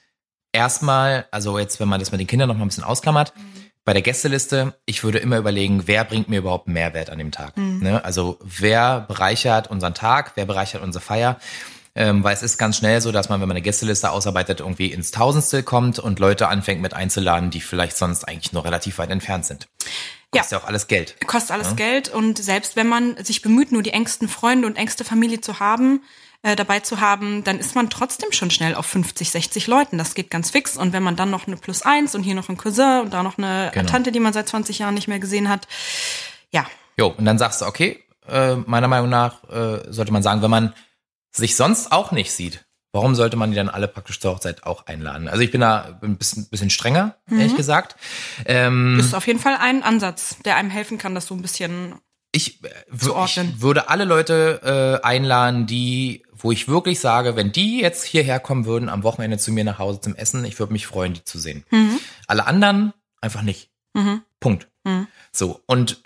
[0.52, 3.42] erstmal, also jetzt, wenn man das mit den Kindern noch mal ein bisschen ausklammert, mhm.
[3.84, 7.56] bei der Gästeliste, ich würde immer überlegen, wer bringt mir überhaupt Mehrwert an dem Tag?
[7.56, 7.78] Mhm.
[7.80, 8.04] Ne?
[8.04, 11.38] Also wer bereichert unseren Tag, wer bereichert unsere Feier?
[11.94, 14.90] Ähm, weil es ist ganz schnell so, dass man, wenn man eine Gästeliste ausarbeitet, irgendwie
[14.92, 19.10] ins Tausendstel kommt und Leute anfängt mit einzuladen, die vielleicht sonst eigentlich nur relativ weit
[19.10, 19.68] entfernt sind.
[20.32, 20.58] Kostet ja.
[20.58, 21.16] ja auch alles Geld.
[21.26, 21.74] Kostet alles ja?
[21.74, 25.60] Geld und selbst wenn man sich bemüht, nur die engsten Freunde und engste Familie zu
[25.60, 26.02] haben,
[26.42, 29.98] äh, dabei zu haben, dann ist man trotzdem schon schnell auf 50, 60 Leuten.
[29.98, 30.76] Das geht ganz fix.
[30.76, 33.22] Und wenn man dann noch eine Plus eins und hier noch ein Cousin und da
[33.22, 33.88] noch eine genau.
[33.88, 35.68] Tante, die man seit 20 Jahren nicht mehr gesehen hat,
[36.50, 36.66] ja.
[36.98, 40.50] Jo, und dann sagst du, okay, äh, meiner Meinung nach äh, sollte man sagen, wenn
[40.50, 40.74] man
[41.30, 44.86] sich sonst auch nicht sieht, warum sollte man die dann alle praktisch zur Hochzeit auch
[44.86, 45.28] einladen?
[45.28, 47.40] Also ich bin da ein bisschen, bisschen strenger, mhm.
[47.40, 47.96] ehrlich gesagt.
[48.44, 51.42] Ähm, das ist auf jeden Fall ein Ansatz, der einem helfen kann, das so ein
[51.42, 51.94] bisschen
[52.34, 57.80] ich, äh, ich würde alle Leute äh, einladen, die, wo ich wirklich sage, wenn die
[57.80, 60.86] jetzt hierher kommen würden am Wochenende zu mir nach Hause zum Essen, ich würde mich
[60.86, 61.64] freuen, die zu sehen.
[61.70, 61.98] Mhm.
[62.26, 63.70] Alle anderen einfach nicht.
[63.92, 64.22] Mhm.
[64.40, 64.68] Punkt.
[64.84, 65.06] Mhm.
[65.30, 66.02] So und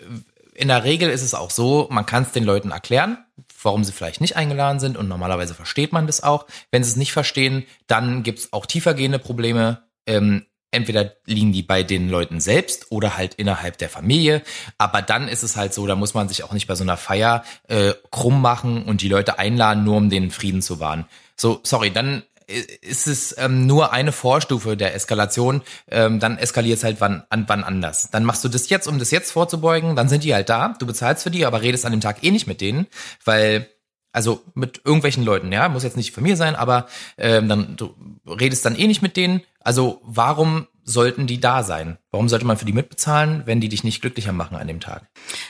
[0.57, 3.19] in der Regel ist es auch so, man kann es den Leuten erklären,
[3.61, 6.47] warum sie vielleicht nicht eingeladen sind und normalerweise versteht man das auch.
[6.71, 9.83] Wenn sie es nicht verstehen, dann gibt es auch tiefergehende Probleme.
[10.07, 14.41] Ähm, entweder liegen die bei den Leuten selbst oder halt innerhalb der Familie.
[14.79, 16.97] Aber dann ist es halt so, da muss man sich auch nicht bei so einer
[16.97, 21.05] Feier äh, krumm machen und die Leute einladen, nur um den Frieden zu wahren.
[21.35, 26.83] So, sorry, dann ist es ähm, nur eine Vorstufe der Eskalation, ähm, dann eskaliert es
[26.83, 28.09] halt wann, an, wann anders.
[28.11, 30.85] Dann machst du das jetzt, um das jetzt vorzubeugen, dann sind die halt da, du
[30.85, 32.87] bezahlst für die, aber redest an dem Tag eh nicht mit denen,
[33.25, 33.69] weil
[34.13, 37.93] also mit irgendwelchen Leuten, ja, muss jetzt nicht von mir sein, aber ähm, dann du
[38.25, 39.41] redest dann eh nicht mit denen.
[39.59, 41.97] Also warum sollten die da sein?
[42.09, 45.03] Warum sollte man für die mitbezahlen, wenn die dich nicht glücklicher machen an dem Tag?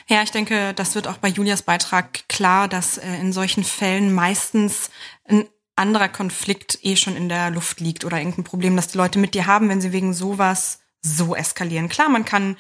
[0.07, 4.12] Ja, ich denke, das wird auch bei Julias Beitrag klar, dass äh, in solchen Fällen
[4.12, 4.89] meistens
[5.23, 5.45] ein
[5.77, 9.33] anderer Konflikt eh schon in der Luft liegt oder irgendein Problem, das die Leute mit
[9.33, 11.89] dir haben, wenn sie wegen sowas so eskalieren.
[11.89, 12.57] Klar, man kann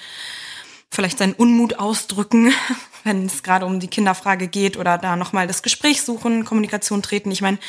[0.89, 2.53] vielleicht seinen Unmut ausdrücken,
[3.03, 7.31] wenn es gerade um die Kinderfrage geht oder da nochmal das Gespräch suchen, Kommunikation treten.
[7.31, 7.59] Ich meine,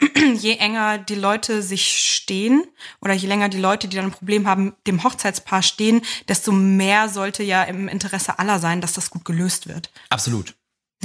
[0.34, 2.64] je enger die Leute sich stehen
[3.00, 7.08] oder je länger die Leute, die dann ein Problem haben, dem Hochzeitspaar stehen, desto mehr
[7.08, 9.90] sollte ja im Interesse aller sein, dass das gut gelöst wird.
[10.10, 10.54] Absolut.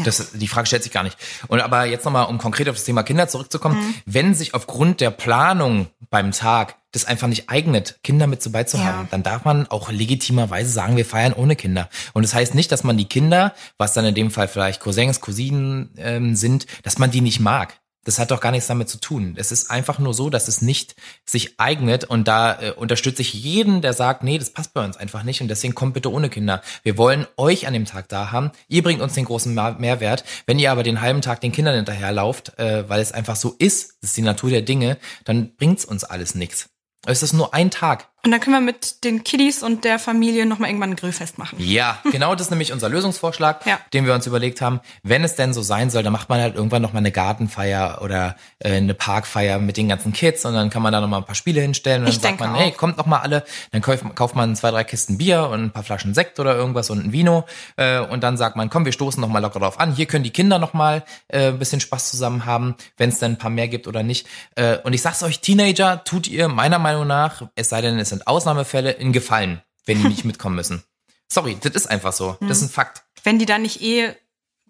[0.03, 1.17] Das, die Frage stellt sich gar nicht.
[1.47, 3.95] Und aber jetzt nochmal, um konkret auf das Thema Kinder zurückzukommen, mhm.
[4.05, 9.01] wenn sich aufgrund der Planung beim Tag das einfach nicht eignet, Kinder mit so beizuhaben,
[9.01, 9.07] ja.
[9.12, 11.89] dann darf man auch legitimerweise sagen, wir feiern ohne Kinder.
[12.13, 15.21] Und das heißt nicht, dass man die Kinder, was dann in dem Fall vielleicht Cousins,
[15.21, 17.79] Cousinen ähm, sind, dass man die nicht mag.
[18.08, 19.34] Das hat doch gar nichts damit zu tun.
[19.36, 23.34] Es ist einfach nur so, dass es nicht sich eignet und da äh, unterstütze ich
[23.34, 26.30] jeden, der sagt, nee, das passt bei uns einfach nicht und deswegen kommt bitte ohne
[26.30, 26.62] Kinder.
[26.84, 28.52] Wir wollen euch an dem Tag da haben.
[28.70, 30.24] Ihr bringt uns den großen Mehrwert.
[30.46, 33.98] Wenn ihr aber den halben Tag den Kindern hinterherlauft, äh, weil es einfach so ist,
[34.00, 36.70] das ist die Natur der Dinge, dann bringt's uns alles nichts.
[37.06, 38.08] Es ist nur ein Tag.
[38.23, 41.56] Und dann können wir mit den Kiddies und der Familie nochmal irgendwann ein Grillfest machen.
[41.60, 43.80] Ja, genau das ist nämlich unser Lösungsvorschlag, ja.
[43.93, 44.82] den wir uns überlegt haben.
[45.03, 48.36] Wenn es denn so sein soll, dann macht man halt irgendwann nochmal eine Gartenfeier oder
[48.60, 51.36] äh, eine Parkfeier mit den ganzen Kids und dann kann man da nochmal ein paar
[51.36, 52.60] Spiele hinstellen und dann ich sagt man, auch.
[52.60, 53.45] hey, kommt nochmal alle.
[53.71, 56.89] Dann kauft, kauft man zwei, drei Kisten Bier und ein paar Flaschen Sekt oder irgendwas
[56.89, 57.45] und ein Vino
[57.77, 59.95] äh, und dann sagt man, komm, wir stoßen nochmal locker drauf an.
[59.95, 63.38] Hier können die Kinder nochmal äh, ein bisschen Spaß zusammen haben, wenn es dann ein
[63.38, 64.27] paar mehr gibt oder nicht.
[64.56, 68.16] Äh, und ich sag's euch, Teenager tut ihr meiner Meinung nach, es sei denn, es
[68.17, 70.84] sind Ausnahmefälle, in Gefallen, wenn die nicht mitkommen müssen.
[71.30, 72.38] Sorry, das ist einfach so.
[72.39, 73.03] Das ist ein Fakt.
[73.23, 74.13] Wenn die dann nicht eh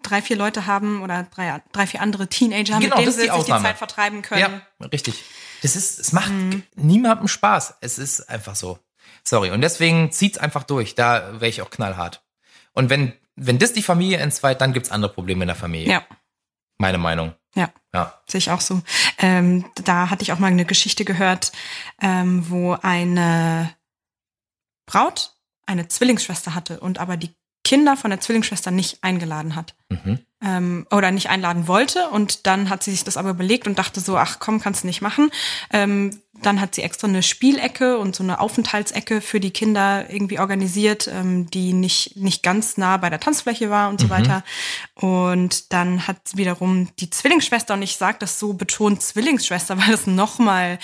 [0.02, 3.32] drei, vier Leute haben oder drei, drei vier andere Teenager, genau, mit denen sie sich
[3.32, 4.62] die Zeit vertreiben können.
[4.80, 5.24] Ja, richtig.
[5.62, 6.64] Das ist, es macht mhm.
[6.76, 7.76] niemandem Spaß.
[7.82, 8.80] Es ist einfach so.
[9.24, 9.52] Sorry.
[9.52, 10.96] Und deswegen zieht's einfach durch.
[10.96, 12.24] Da wäre ich auch knallhart.
[12.74, 15.92] Und wenn, wenn das die Familie entzweit, dann gibt's andere Probleme in der Familie.
[15.92, 16.06] Ja.
[16.78, 17.34] Meine Meinung.
[17.58, 18.14] Ja, ja.
[18.28, 18.82] sehe ich auch so.
[19.18, 21.52] Ähm, da hatte ich auch mal eine Geschichte gehört,
[22.00, 23.76] ähm, wo eine
[24.86, 25.34] Braut
[25.66, 27.34] eine Zwillingsschwester hatte und aber die
[27.68, 29.76] Kinder von der Zwillingsschwester nicht eingeladen hat.
[29.90, 30.20] Mhm.
[30.42, 32.08] Ähm, oder nicht einladen wollte.
[32.10, 34.88] Und dann hat sie sich das aber überlegt und dachte so, ach komm, kannst du
[34.88, 35.32] nicht machen.
[35.74, 40.40] Ähm, dann hat sie extra eine Spielecke und so eine Aufenthaltsecke für die Kinder irgendwie
[40.40, 44.12] organisiert, ähm, die nicht, nicht ganz nah bei der Tanzfläche war und so mhm.
[44.12, 44.44] weiter.
[44.94, 50.08] Und dann hat wiederum die Zwillingsschwester, und ich sage das so betont Zwillingsschwester, weil es
[50.08, 50.80] nochmal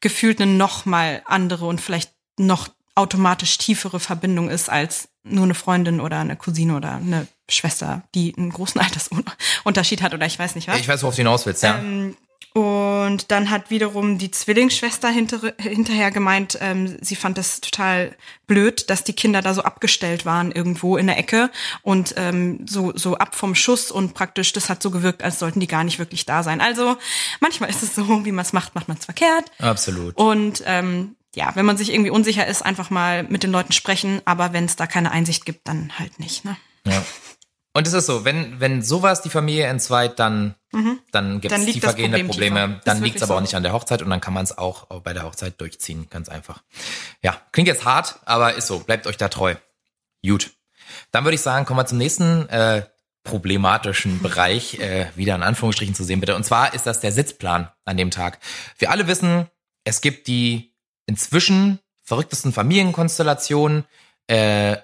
[0.00, 6.00] gefühlt eine nochmal andere und vielleicht noch automatisch tiefere Verbindung ist als nur eine Freundin
[6.00, 10.68] oder eine Cousine oder eine Schwester, die einen großen Altersunterschied hat oder ich weiß nicht
[10.68, 10.78] was.
[10.80, 11.78] Ich weiß, worauf du hinaus willst, ja.
[11.78, 12.16] Ähm,
[12.52, 18.16] Und dann hat wiederum die Zwillingsschwester hinter, hinterher gemeint, ähm, sie fand das total
[18.48, 21.50] blöd, dass die Kinder da so abgestellt waren irgendwo in der Ecke
[21.82, 25.60] und ähm, so, so ab vom Schuss und praktisch, das hat so gewirkt, als sollten
[25.60, 26.60] die gar nicht wirklich da sein.
[26.60, 26.96] Also
[27.40, 29.44] manchmal ist es so, wie man es macht, macht man es verkehrt.
[29.58, 30.16] Absolut.
[30.16, 34.20] Und ähm, ja, wenn man sich irgendwie unsicher ist, einfach mal mit den Leuten sprechen,
[34.24, 36.44] aber wenn es da keine Einsicht gibt, dann halt nicht.
[36.44, 36.56] Ne?
[36.86, 37.02] Ja.
[37.72, 40.98] Und es ist so, wenn, wenn sowas die Familie entzweit, dann, mhm.
[41.12, 42.80] dann gibt es tiefergehende Problem Probleme.
[42.84, 43.36] Dann liegt es aber so.
[43.36, 46.08] auch nicht an der Hochzeit und dann kann man es auch bei der Hochzeit durchziehen.
[46.10, 46.64] Ganz einfach.
[47.22, 48.80] Ja, klingt jetzt hart, aber ist so.
[48.80, 49.54] Bleibt euch da treu.
[50.26, 50.50] Gut.
[51.12, 52.86] Dann würde ich sagen, kommen wir zum nächsten äh,
[53.22, 56.34] problematischen Bereich, äh, wieder in Anführungsstrichen zu sehen, bitte.
[56.34, 58.40] Und zwar ist das der Sitzplan an dem Tag.
[58.78, 59.46] Wir alle wissen,
[59.84, 60.69] es gibt die
[61.10, 63.84] inzwischen verrücktesten Familienkonstellationen,
[64.28, 64.76] äh,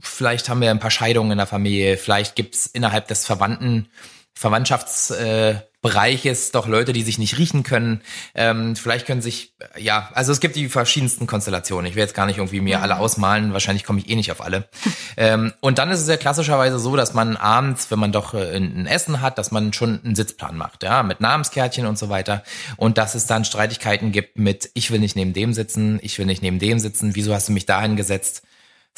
[0.00, 3.88] vielleicht haben wir ein paar Scheidungen in der Familie, vielleicht gibt's innerhalb des Verwandten,
[4.32, 8.02] Verwandtschaftsbereiches äh, doch Leute, die sich nicht riechen können.
[8.34, 11.86] Ähm, vielleicht können sich, ja, also es gibt die verschiedensten Konstellationen.
[11.86, 14.42] Ich will jetzt gar nicht irgendwie mir alle ausmalen, wahrscheinlich komme ich eh nicht auf
[14.42, 14.68] alle.
[15.16, 18.56] ähm, und dann ist es ja klassischerweise so, dass man abends, wenn man doch äh,
[18.56, 22.42] ein Essen hat, dass man schon einen Sitzplan macht, ja, mit Namenskärtchen und so weiter.
[22.76, 26.26] Und dass es dann Streitigkeiten gibt mit, ich will nicht neben dem sitzen, ich will
[26.26, 28.42] nicht neben dem sitzen, wieso hast du mich dahin gesetzt?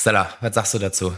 [0.03, 1.17] Stella, was sagst du dazu?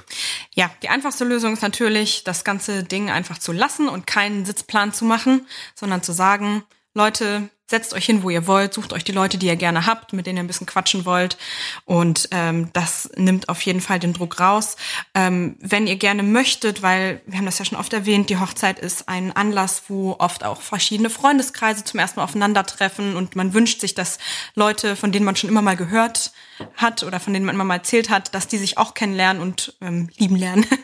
[0.52, 4.92] Ja, die einfachste Lösung ist natürlich, das ganze Ding einfach zu lassen und keinen Sitzplan
[4.92, 9.12] zu machen, sondern zu sagen, Leute, setzt euch hin, wo ihr wollt, sucht euch die
[9.12, 11.38] Leute, die ihr gerne habt, mit denen ihr ein bisschen quatschen wollt.
[11.86, 14.76] Und ähm, das nimmt auf jeden Fall den Druck raus.
[15.14, 18.78] Ähm, wenn ihr gerne möchtet, weil wir haben das ja schon oft erwähnt, die Hochzeit
[18.78, 23.80] ist ein Anlass, wo oft auch verschiedene Freundeskreise zum ersten Mal aufeinandertreffen und man wünscht
[23.80, 24.18] sich, dass
[24.54, 26.32] Leute, von denen man schon immer mal gehört
[26.76, 29.76] hat oder von denen man immer mal erzählt hat, dass die sich auch kennenlernen und
[29.80, 30.66] ähm, lieben lernen.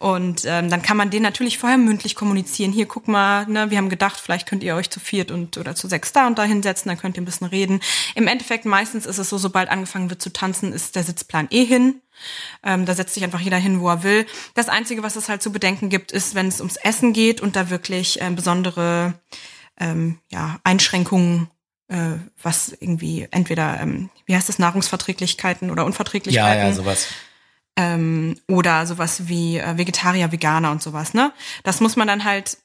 [0.00, 2.70] Und ähm, dann kann man den natürlich vorher mündlich kommunizieren.
[2.70, 5.74] Hier, guck mal, ne, wir haben gedacht, vielleicht könnt ihr euch zu viert und oder
[5.74, 7.80] zu sechs da und da hinsetzen, dann könnt ihr ein bisschen reden.
[8.14, 11.64] Im Endeffekt meistens ist es so, sobald angefangen wird zu tanzen, ist der Sitzplan eh
[11.64, 12.00] hin.
[12.62, 14.26] Ähm, da setzt sich einfach jeder hin, wo er will.
[14.54, 17.56] Das Einzige, was es halt zu bedenken gibt, ist, wenn es ums Essen geht und
[17.56, 19.14] da wirklich äh, besondere
[19.80, 21.50] ähm, ja, Einschränkungen
[21.88, 26.60] äh, was irgendwie entweder, ähm, wie heißt das, Nahrungsverträglichkeiten oder Unverträglichkeiten.
[26.60, 27.08] Ja, ja, sowas
[27.78, 31.32] ähm, oder sowas wie äh, Vegetarier, Veganer und sowas, ne?
[31.62, 32.58] Das muss man dann halt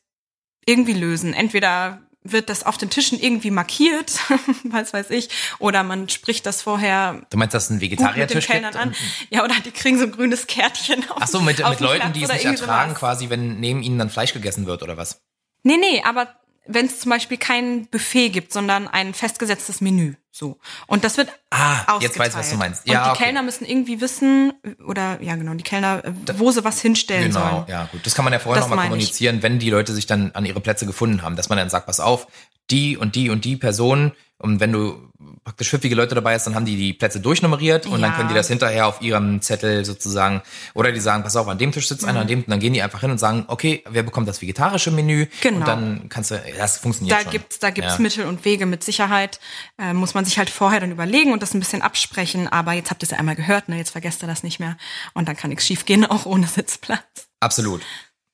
[0.65, 1.33] irgendwie lösen.
[1.33, 4.19] Entweder wird das auf den Tischen irgendwie markiert,
[4.63, 7.21] was weiß ich, oder man spricht das vorher.
[7.29, 8.75] Du meinst, dass ein Vegetarier-Tisch gibt?
[8.75, 8.95] An.
[9.29, 12.23] Ja, oder die kriegen so ein grünes Kärtchen auf Ach so, mit, mit Leuten, die
[12.23, 12.99] es nicht ertragen, sowas.
[12.99, 15.21] quasi, wenn neben ihnen dann Fleisch gegessen wird, oder was?
[15.63, 16.27] Nee, nee, aber
[16.65, 20.15] wenn es zum Beispiel kein Buffet gibt, sondern ein festgesetztes Menü.
[20.32, 20.58] So.
[20.88, 22.88] Und das wird ah, jetzt weiß ich, was du meinst.
[22.88, 23.23] Ja, und die okay.
[23.26, 24.54] Kellner müssen irgendwie wissen,
[24.88, 27.65] oder ja genau, die Kellner, äh, wo sie was hinstellen genau, sollen.
[27.67, 28.06] Genau, ja gut.
[28.06, 29.43] Das kann man ja vorher nochmal kommunizieren, ich.
[29.43, 31.99] wenn die Leute sich dann an ihre Plätze gefunden haben, dass man dann sagt, pass
[31.99, 32.28] auf,
[32.71, 35.10] die und die und die Personen und wenn du
[35.45, 37.99] praktisch pfiffige Leute dabei hast, dann haben die die Plätze durchnummeriert und ja.
[37.99, 40.41] dann können die das hinterher auf ihrem Zettel sozusagen,
[40.73, 42.10] oder die sagen, pass auf, an dem Tisch sitzt mhm.
[42.10, 44.41] einer, an dem, und dann gehen die einfach hin und sagen, okay, wer bekommt das
[44.41, 45.27] vegetarische Menü?
[45.39, 45.60] Genau.
[45.60, 47.32] Und dann kannst du, das funktioniert da schon.
[47.32, 47.99] Gibt's, da gibt's ja.
[48.01, 49.39] Mittel und Wege mit Sicherheit.
[49.79, 52.91] Äh, muss man sich halt vorher dann überlegen und das ein bisschen absprechen, aber jetzt
[52.91, 53.77] habt ihr es ja einmal gehört, ne?
[53.77, 54.75] jetzt vergesst ihr das nicht mehr
[55.13, 57.29] und dann kann nichts schief gehen, auch ohne Sitzplatz.
[57.39, 57.82] Absolut.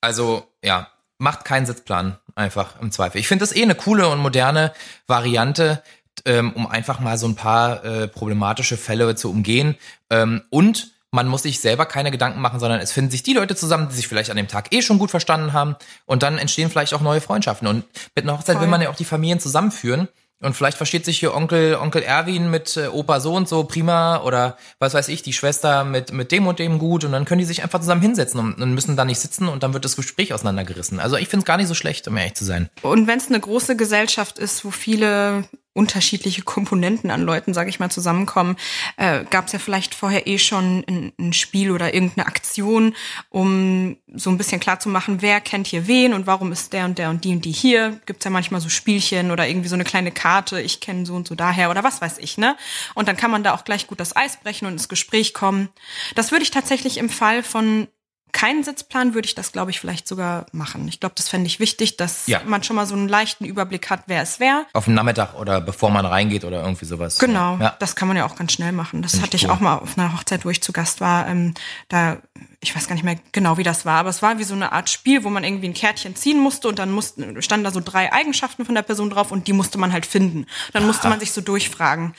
[0.01, 3.19] Also, ja, macht keinen Sitzplan einfach im Zweifel.
[3.19, 4.73] Ich finde das eh eine coole und moderne
[5.05, 5.83] Variante,
[6.25, 9.75] ähm, um einfach mal so ein paar äh, problematische Fälle zu umgehen.
[10.09, 13.55] Ähm, und man muss sich selber keine Gedanken machen, sondern es finden sich die Leute
[13.55, 15.75] zusammen, die sich vielleicht an dem Tag eh schon gut verstanden haben.
[16.05, 17.67] Und dann entstehen vielleicht auch neue Freundschaften.
[17.67, 18.63] Und mit einer Hochzeit Voll.
[18.63, 20.07] will man ja auch die Familien zusammenführen.
[20.41, 24.23] Und vielleicht versteht sich hier Onkel, Onkel Erwin mit äh, Opa so und so prima
[24.23, 27.39] oder was weiß ich, die Schwester mit, mit dem und dem gut und dann können
[27.39, 29.97] die sich einfach zusammen hinsetzen und, und müssen da nicht sitzen und dann wird das
[29.97, 31.01] Gespräch auseinandergerissen.
[31.01, 32.69] Also ich finde es gar nicht so schlecht, um ehrlich zu sein.
[32.83, 37.79] Und wenn es eine große Gesellschaft ist, wo viele unterschiedliche Komponenten an Leuten, sage ich
[37.79, 38.57] mal, zusammenkommen,
[38.97, 42.95] äh, gab es ja vielleicht vorher eh schon ein, ein, Spiel oder irgendeine Aktion,
[43.29, 46.85] um so ein bisschen klar zu machen, wer kennt hier wen und warum ist der
[46.85, 48.01] und der und die und die hier.
[48.07, 51.27] Gibt's ja manchmal so Spielchen oder irgendwie so eine kleine Karte, ich kenne so und
[51.27, 52.57] so daher oder was weiß ich, ne?
[52.95, 55.69] Und dann kann man da auch gleich gut das Eis brechen und ins Gespräch kommen.
[56.15, 57.87] Das würde ich tatsächlich im Fall von
[58.31, 60.87] keinen Sitzplan würde ich das, glaube ich, vielleicht sogar machen.
[60.87, 62.41] Ich glaube, das fände ich wichtig, dass ja.
[62.45, 64.65] man schon mal so einen leichten Überblick hat, wer es wäre.
[64.73, 67.17] Auf den Nachmittag oder bevor man reingeht oder irgendwie sowas.
[67.17, 67.75] Genau, ja.
[67.79, 69.01] das kann man ja auch ganz schnell machen.
[69.01, 69.51] Das Find hatte ich, cool.
[69.51, 71.27] auch mal auf einer Hochzeit, wo ich zu Gast war.
[71.27, 71.53] Ähm,
[71.87, 72.17] da,
[72.59, 74.71] ich weiß gar nicht mehr genau, wie das war, aber es war wie so eine
[74.71, 77.81] Art Spiel, wo man irgendwie ein Kärtchen ziehen musste und dann mussten, standen da so
[77.83, 80.45] drei Eigenschaften von der Person drauf und die musste man halt finden.
[80.73, 82.13] Dann musste man sich so durchfragen.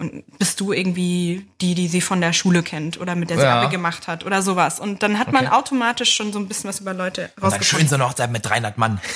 [0.00, 3.44] Und bist du irgendwie die, die sie von der Schule kennt oder mit der sie
[3.44, 3.60] ja.
[3.60, 4.80] Abi gemacht hat oder sowas.
[4.80, 7.64] Und dann hat man automatisch schon so ein bisschen was über Leute rausgefunden.
[7.64, 8.98] Schön so eine Hochzeit mit 300 Mann.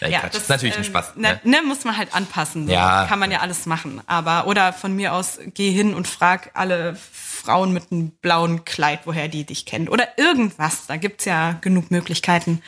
[0.00, 0.34] Nein, Quatsch.
[0.34, 1.16] das ist natürlich ein ähm, Spaß.
[1.16, 1.62] Ne, Ne?
[1.62, 2.66] muss man halt anpassen.
[2.66, 2.72] So.
[2.72, 3.06] Ja.
[3.06, 4.00] Kann man ja alles machen.
[4.06, 9.00] Aber, oder von mir aus, geh hin und frag alle Frauen mit einem blauen Kleid,
[9.04, 9.88] woher die dich kennen.
[9.88, 10.86] Oder irgendwas.
[10.86, 12.62] Da gibt's ja genug Möglichkeiten.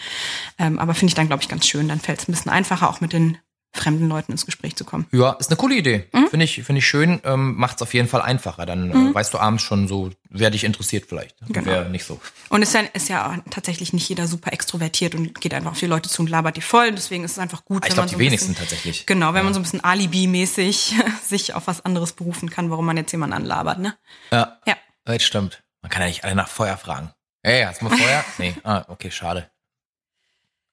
[0.58, 1.88] Ähm, aber finde ich dann, glaube ich, ganz schön.
[1.88, 3.38] Dann fällt es ein bisschen einfacher, auch mit den
[3.74, 5.06] fremden Leuten ins Gespräch zu kommen.
[5.12, 6.08] Ja, ist eine coole Idee.
[6.12, 6.28] Mhm.
[6.28, 7.20] Finde ich, finde ich schön.
[7.24, 8.66] Ähm, Macht es auf jeden Fall einfacher.
[8.66, 11.36] Dann äh, weißt du abends schon so, wer dich interessiert vielleicht.
[11.48, 11.70] Genau.
[11.70, 12.20] Wer nicht so.
[12.50, 15.72] Und es ist ja, ist ja auch tatsächlich nicht jeder super extrovertiert und geht einfach
[15.72, 16.92] auf die Leute zu und labert die voll.
[16.92, 18.68] Deswegen ist es einfach gut, Ah, Ich wenn glaube, man die so ein wenigsten bisschen,
[18.68, 19.06] tatsächlich.
[19.06, 20.94] Genau, wenn man so ein bisschen Alibi-mäßig
[21.26, 23.96] sich auf was anderes berufen kann, warum man jetzt jemanden anlabert, ne?
[24.30, 24.76] Ja, Ja.
[25.04, 25.62] das stimmt.
[25.80, 27.10] Man kann ja nicht alle nach Feuer fragen.
[27.42, 28.24] Hey, hast du mal Feuer?
[28.38, 28.54] nee.
[28.62, 29.50] Ah, okay, schade.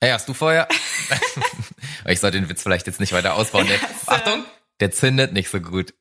[0.02, 0.68] Hey, hast du Feuer?
[2.06, 3.68] ich sollte den Witz vielleicht jetzt nicht weiter ausbauen.
[3.68, 4.46] Der, Achtung,
[4.80, 5.94] der zündet nicht so gut.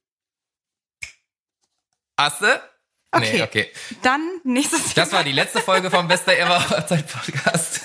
[2.16, 2.46] Hast du?
[3.10, 3.30] Okay.
[3.38, 3.72] Nee, okay.
[4.02, 7.80] Dann nächstes Das war die letzte Folge vom Bester Ever Hochzeit Podcast.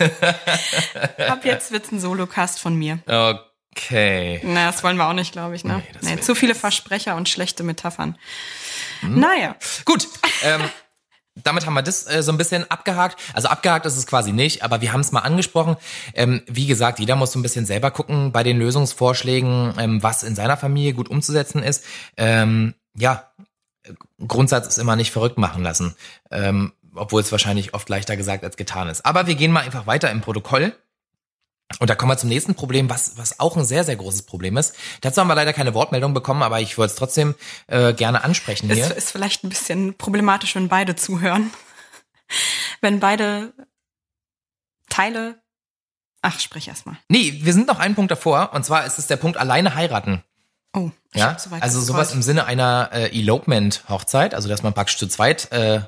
[1.19, 2.99] Ab jetzt wird's ein Solocast von mir.
[3.71, 4.39] okay.
[4.43, 5.77] Na, das wollen wir auch nicht, glaube ich, ne?
[5.77, 6.53] Nee, das Nee, zu viele.
[6.55, 8.17] Versprecher und schlechte Metaphern.
[9.01, 9.55] Naja.
[9.85, 10.07] Gut.
[10.43, 10.61] Ähm,
[11.35, 13.19] damit haben wir das äh, so ein bisschen abgehakt.
[13.33, 15.77] Also abgehakt ist es quasi nicht, aber wir haben es mal angesprochen.
[16.13, 20.23] Ähm, wie gesagt, jeder muss so ein bisschen selber gucken bei den Lösungsvorschlägen, ähm, was
[20.23, 21.83] in seiner Familie gut umzusetzen ist.
[22.17, 23.31] Ähm, ja,
[24.27, 25.95] Grundsatz ist immer nicht verrückt machen lassen,
[26.31, 29.05] ähm, obwohl es wahrscheinlich oft leichter gesagt als getan ist.
[29.05, 30.73] Aber wir gehen mal einfach weiter im Protokoll.
[31.79, 34.57] Und da kommen wir zum nächsten Problem, was, was auch ein sehr, sehr großes Problem
[34.57, 34.75] ist.
[35.01, 37.35] Dazu haben wir leider keine Wortmeldung bekommen, aber ich wollte es trotzdem
[37.67, 38.85] äh, gerne ansprechen hier.
[38.85, 41.51] Ist, ist vielleicht ein bisschen problematisch, wenn beide zuhören.
[42.81, 43.53] Wenn beide
[44.89, 45.41] Teile.
[46.21, 46.97] Ach, sprich erst mal.
[47.09, 50.23] Nee, wir sind noch einen Punkt davor, und zwar ist es der Punkt alleine heiraten.
[50.75, 54.73] Oh, ich Ja, so weit also sowas im Sinne einer äh, Elopement-Hochzeit, also dass man
[54.73, 55.81] praktisch zu zweit äh,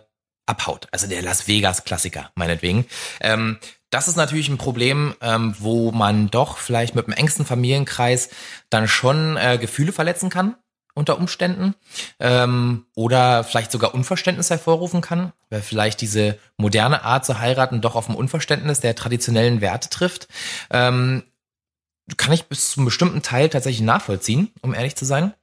[0.46, 0.88] abhaut.
[0.92, 2.86] Also der Las Vegas-Klassiker, meinetwegen.
[3.20, 3.60] Ähm,
[3.96, 8.30] das ist natürlich ein Problem, ähm, wo man doch vielleicht mit dem engsten Familienkreis
[8.70, 10.56] dann schon äh, Gefühle verletzen kann
[10.96, 11.76] unter Umständen
[12.20, 17.96] ähm, oder vielleicht sogar Unverständnis hervorrufen kann, weil vielleicht diese moderne Art zu heiraten doch
[17.96, 20.28] auf ein Unverständnis der traditionellen Werte trifft.
[20.72, 21.24] Ähm,
[22.18, 25.34] kann ich bis zu einem bestimmten Teil tatsächlich nachvollziehen, um ehrlich zu sein.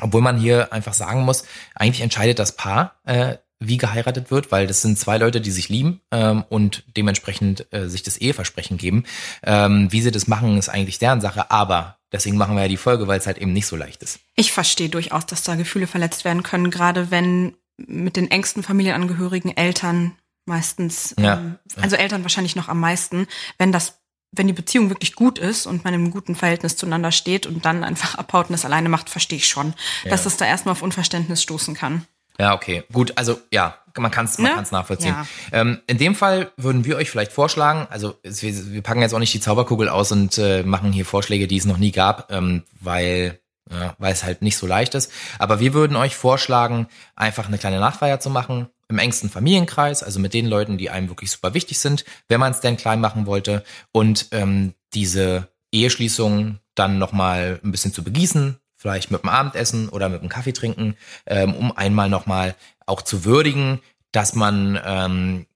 [0.00, 1.44] Obwohl man hier einfach sagen muss,
[1.76, 5.68] eigentlich entscheidet das Paar, äh, wie geheiratet wird, weil das sind zwei Leute, die sich
[5.68, 9.04] lieben ähm, und dementsprechend äh, sich das Eheversprechen geben.
[9.42, 12.76] Ähm, wie sie das machen, ist eigentlich deren Sache, aber deswegen machen wir ja die
[12.76, 14.20] Folge, weil es halt eben nicht so leicht ist.
[14.36, 19.56] Ich verstehe durchaus, dass da Gefühle verletzt werden können, gerade wenn mit den engsten Familienangehörigen
[19.56, 20.16] Eltern
[20.46, 21.82] meistens, Ja, ähm, ja.
[21.82, 23.26] also Eltern wahrscheinlich noch am meisten,
[23.58, 24.00] wenn das,
[24.32, 27.84] wenn die Beziehung wirklich gut ist und man im guten Verhältnis zueinander steht und dann
[27.84, 31.42] einfach abhaut und das alleine macht, verstehe ich schon, dass es da erstmal auf Unverständnis
[31.42, 32.06] stoßen kann.
[32.40, 32.84] Ja, okay.
[32.92, 34.54] Gut, also ja, man kann es man Ne?
[34.56, 35.14] kann's nachvollziehen.
[35.52, 35.60] Ja.
[35.60, 39.12] Ähm, in dem Fall würden wir euch vielleicht vorschlagen, also es- wir, wir packen jetzt
[39.12, 42.30] auch nicht die Zauberkugel aus und äh, machen hier Vorschläge, die es noch nie gab,
[42.32, 45.12] ähm, weil ja, weil es halt nicht so leicht ist.
[45.38, 50.20] Aber wir würden euch vorschlagen, einfach eine kleine Nachfeier zu machen im engsten Familienkreis, also
[50.20, 53.26] mit den Leuten, die einem wirklich super wichtig sind, wenn man es denn klein machen
[53.26, 59.90] wollte und ähm, diese Eheschließung dann nochmal ein bisschen zu begießen, vielleicht mit dem Abendessen
[59.90, 62.54] oder mit dem Kaffee trinken, ähm, um einmal nochmal
[62.86, 63.80] auch zu würdigen,
[64.12, 65.46] dass man ähm,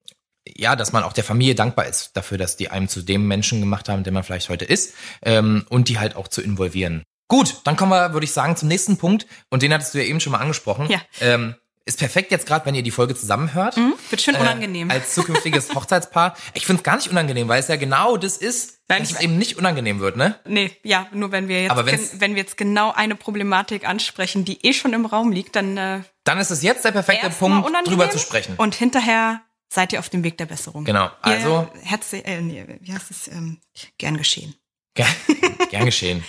[0.46, 3.60] ja, dass man auch der Familie dankbar ist dafür, dass die einem zu dem Menschen
[3.60, 7.04] gemacht haben, der man vielleicht heute ist, ähm, und die halt auch zu involvieren.
[7.28, 9.26] Gut, dann kommen wir, würde ich sagen, zum nächsten Punkt.
[9.48, 10.90] Und den hattest du ja eben schon mal angesprochen.
[10.90, 11.00] Ja.
[11.20, 11.54] Ähm,
[11.84, 13.76] ist perfekt jetzt gerade, wenn ihr die Folge zusammenhört.
[13.76, 13.94] Hm?
[14.10, 14.90] Wird schön unangenehm.
[14.90, 16.36] Äh, als zukünftiges Hochzeitspaar.
[16.54, 19.16] Ich finde es gar nicht unangenehm, weil es ja genau das ist, Nein, dass ich-
[19.16, 20.38] es eben nicht unangenehm wird, ne?
[20.46, 24.64] Nee, ja, nur wenn wir jetzt, Aber wenn wir jetzt genau eine Problematik ansprechen, die
[24.66, 27.84] eh schon im Raum liegt, dann äh, Dann ist es jetzt der perfekte Punkt, unangenehm
[27.98, 28.54] drüber zu sprechen.
[28.56, 30.84] Und hinterher seid ihr auf dem Weg der Besserung.
[30.84, 33.28] Genau, also- Ihr, herzlich, äh, nee, wie heißt es?
[33.28, 33.58] Ähm,
[33.98, 34.54] gern geschehen.
[34.94, 35.08] Gern,
[35.70, 36.22] gern geschehen.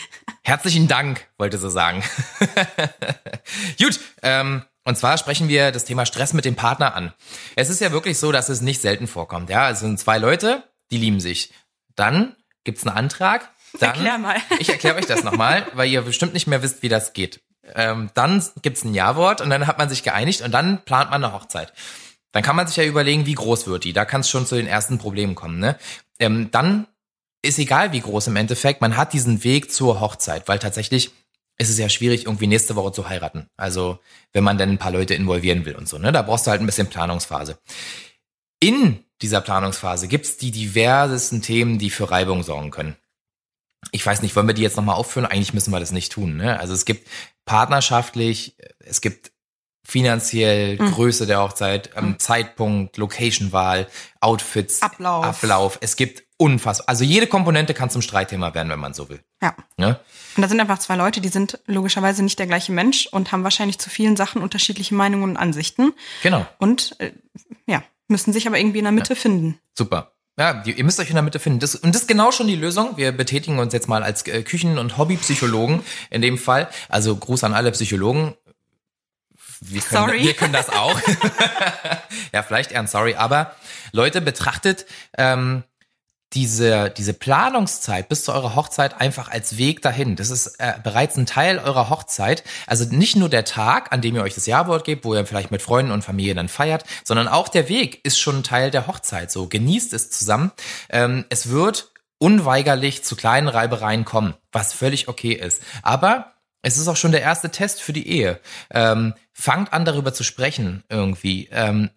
[0.44, 2.02] Herzlichen Dank, wollte sie sagen.
[3.80, 7.14] Gut, ähm, und zwar sprechen wir das Thema Stress mit dem Partner an.
[7.56, 9.50] Es ist ja wirklich so, dass es nicht selten vorkommt.
[9.50, 11.54] Ja, es sind zwei Leute, die lieben sich.
[11.96, 13.50] Dann gibt's einen Antrag.
[13.80, 14.36] Dann, Erklär mal.
[14.60, 17.42] Ich erkläre euch das nochmal, weil ihr bestimmt nicht mehr wisst, wie das geht.
[17.76, 21.24] Ähm, dann gibt's ein Ja-Wort und dann hat man sich geeinigt und dann plant man
[21.24, 21.74] eine Hochzeit.
[22.34, 23.94] Dann kann man sich ja überlegen, wie groß wird die.
[23.94, 25.60] Da kann es schon zu den ersten Problemen kommen.
[25.60, 25.78] Ne?
[26.20, 26.88] Ähm, dann
[27.42, 31.12] ist egal, wie groß im Endeffekt, man hat diesen Weg zur Hochzeit, weil tatsächlich
[31.58, 33.50] ist es ja schwierig, irgendwie nächste Woche zu heiraten.
[33.58, 34.00] Also
[34.32, 35.98] wenn man dann ein paar Leute involvieren will und so.
[35.98, 36.12] Ne?
[36.12, 37.60] Da brauchst du halt ein bisschen Planungsphase.
[38.60, 42.96] In dieser Planungsphase gibt's die diversesten Themen, die für Reibung sorgen können.
[43.92, 45.26] Ich weiß nicht, wollen wir die jetzt nochmal aufführen?
[45.26, 46.38] Eigentlich müssen wir das nicht tun.
[46.38, 46.60] Ne?
[46.60, 47.08] Also es gibt
[47.46, 49.33] partnerschaftlich, es gibt
[49.86, 50.92] finanziell, Mhm.
[50.92, 53.88] Größe der Hochzeit, ähm, Zeitpunkt, Locationwahl,
[54.22, 55.26] Outfits, Ablauf.
[55.26, 55.78] Ablauf.
[55.82, 59.20] Es gibt unfassbar, also jede Komponente kann zum Streitthema werden, wenn man so will.
[59.42, 59.56] Ja.
[59.78, 60.00] Ne?
[60.36, 63.44] Und da sind einfach zwei Leute, die sind logischerweise nicht der gleiche Mensch und haben
[63.44, 65.94] wahrscheinlich zu vielen Sachen unterschiedliche Meinungen und Ansichten.
[66.24, 67.12] Genau, Und äh,
[67.68, 69.60] ja, müssen sich aber irgendwie in der Mitte finden.
[69.78, 70.10] super.
[70.36, 71.60] Ja, ihr müsst euch in der Mitte finden.
[71.60, 72.98] Das, und das ist genau schon die Lösung.
[72.98, 76.70] Wir betätigen uns jetzt mal als äh, Küchen- und Hobbypsychologen in dem Fall.
[76.90, 78.34] Also Gruß an alle Psychologen.
[79.70, 80.24] Wir können, Sorry.
[80.24, 81.00] Wir können das auch.
[82.34, 83.16] ja, vielleicht eher ein Sorry.
[83.16, 83.56] Aber
[83.92, 84.86] Leute, betrachtet
[85.18, 85.64] ähm,
[86.34, 90.16] diese, diese Planungszeit bis zu eurer Hochzeit einfach als Weg dahin.
[90.16, 92.44] Das ist äh, bereits ein Teil eurer Hochzeit.
[92.66, 95.52] Also nicht nur der Tag, an dem ihr euch das Jawort gebt, wo ihr vielleicht
[95.52, 98.88] mit Freunden und Familie dann feiert, sondern auch der Weg ist schon ein Teil der
[98.88, 99.32] Hochzeit.
[99.32, 100.52] So genießt es zusammen.
[100.90, 105.62] Ähm, es wird unweigerlich zu kleinen Reibereien kommen, was völlig okay ist.
[105.84, 106.34] Aber
[106.64, 108.40] es ist auch schon der erste Test für die Ehe.
[108.72, 111.50] Ähm, fangt an, darüber zu sprechen irgendwie.
[111.52, 111.90] Ähm,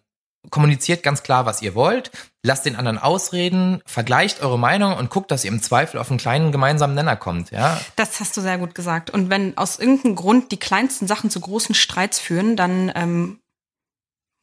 [0.49, 2.11] kommuniziert ganz klar, was ihr wollt,
[2.43, 6.19] lasst den anderen ausreden, vergleicht eure Meinung und guckt, dass ihr im Zweifel auf einen
[6.19, 7.51] kleinen gemeinsamen Nenner kommt.
[7.51, 9.09] Ja, Das hast du sehr gut gesagt.
[9.09, 13.39] Und wenn aus irgendeinem Grund die kleinsten Sachen zu großen Streits führen, dann ähm,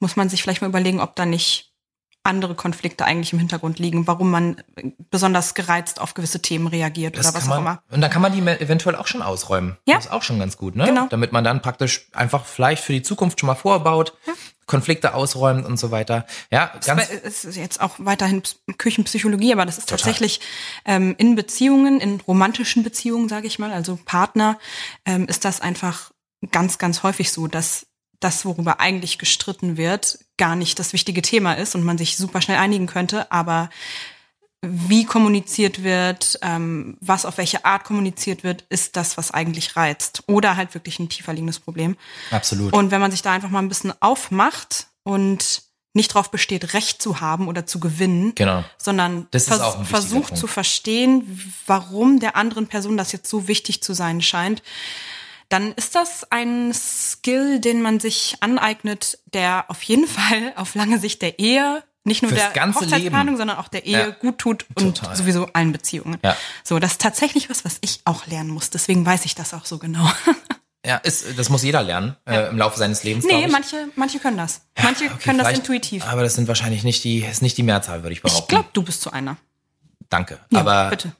[0.00, 1.73] muss man sich vielleicht mal überlegen, ob da nicht
[2.24, 4.56] andere Konflikte eigentlich im Hintergrund liegen, warum man
[5.10, 7.82] besonders gereizt auf gewisse Themen reagiert das oder was kann auch man, immer.
[7.90, 9.76] Und dann kann man die eventuell auch schon ausräumen.
[9.86, 9.96] Ja.
[9.96, 10.86] Das ist auch schon ganz gut, ne?
[10.86, 11.06] Genau.
[11.08, 14.14] Damit man dann praktisch einfach vielleicht für die Zukunft schon mal vorbaut,
[14.66, 16.24] Konflikte ausräumt und so weiter.
[16.50, 17.10] Ja, ganz.
[17.10, 19.98] Es ist jetzt auch weiterhin Ps- Küchenpsychologie, aber das ist Total.
[19.98, 20.40] tatsächlich
[20.86, 24.58] ähm, in Beziehungen, in romantischen Beziehungen, sage ich mal, also Partner,
[25.04, 26.12] ähm, ist das einfach
[26.50, 27.86] ganz, ganz häufig so, dass
[28.20, 32.40] das, worüber eigentlich gestritten wird, gar nicht das wichtige Thema ist und man sich super
[32.40, 33.70] schnell einigen könnte, aber
[34.66, 40.22] wie kommuniziert wird, ähm, was auf welche Art kommuniziert wird, ist das, was eigentlich reizt.
[40.26, 41.96] Oder halt wirklich ein tiefer liegendes Problem.
[42.30, 42.72] Absolut.
[42.72, 45.62] Und wenn man sich da einfach mal ein bisschen aufmacht und
[45.92, 48.64] nicht darauf besteht, Recht zu haben oder zu gewinnen, Genau.
[48.78, 49.46] sondern vers
[49.84, 50.36] versucht Punkt.
[50.38, 54.62] zu verstehen, warum der anderen Person das jetzt so wichtig zu sein scheint,
[55.48, 60.98] dann ist das ein Skill, den man sich aneignet, der auf jeden Fall auf lange
[60.98, 63.36] Sicht der Ehe, nicht nur Fürs der Hochzeitsplanung, Leben.
[63.38, 65.16] sondern auch der Ehe Ja, gut tut und total.
[65.16, 66.18] sowieso allen Beziehungen.
[66.22, 66.36] Ja.
[66.62, 68.68] So, das ist tatsächlich was, was ich auch lernen muss.
[68.70, 70.10] Deswegen weiß ich das auch so genau.
[70.86, 73.24] Ja, ist, das muss jeder lernen äh, im Laufe seines Lebens.
[73.24, 74.60] Nee, manche, manche können das.
[74.82, 76.04] Manche Okay, können das intuitiv.
[76.06, 78.42] Aber das sind wahrscheinlich nicht die, ist nicht die Mehrzahl, würde ich behaupten.
[78.42, 79.38] Ich glaube, du bist so einer.
[80.10, 80.40] Danke.
[80.50, 81.12] Ja, aber bitte.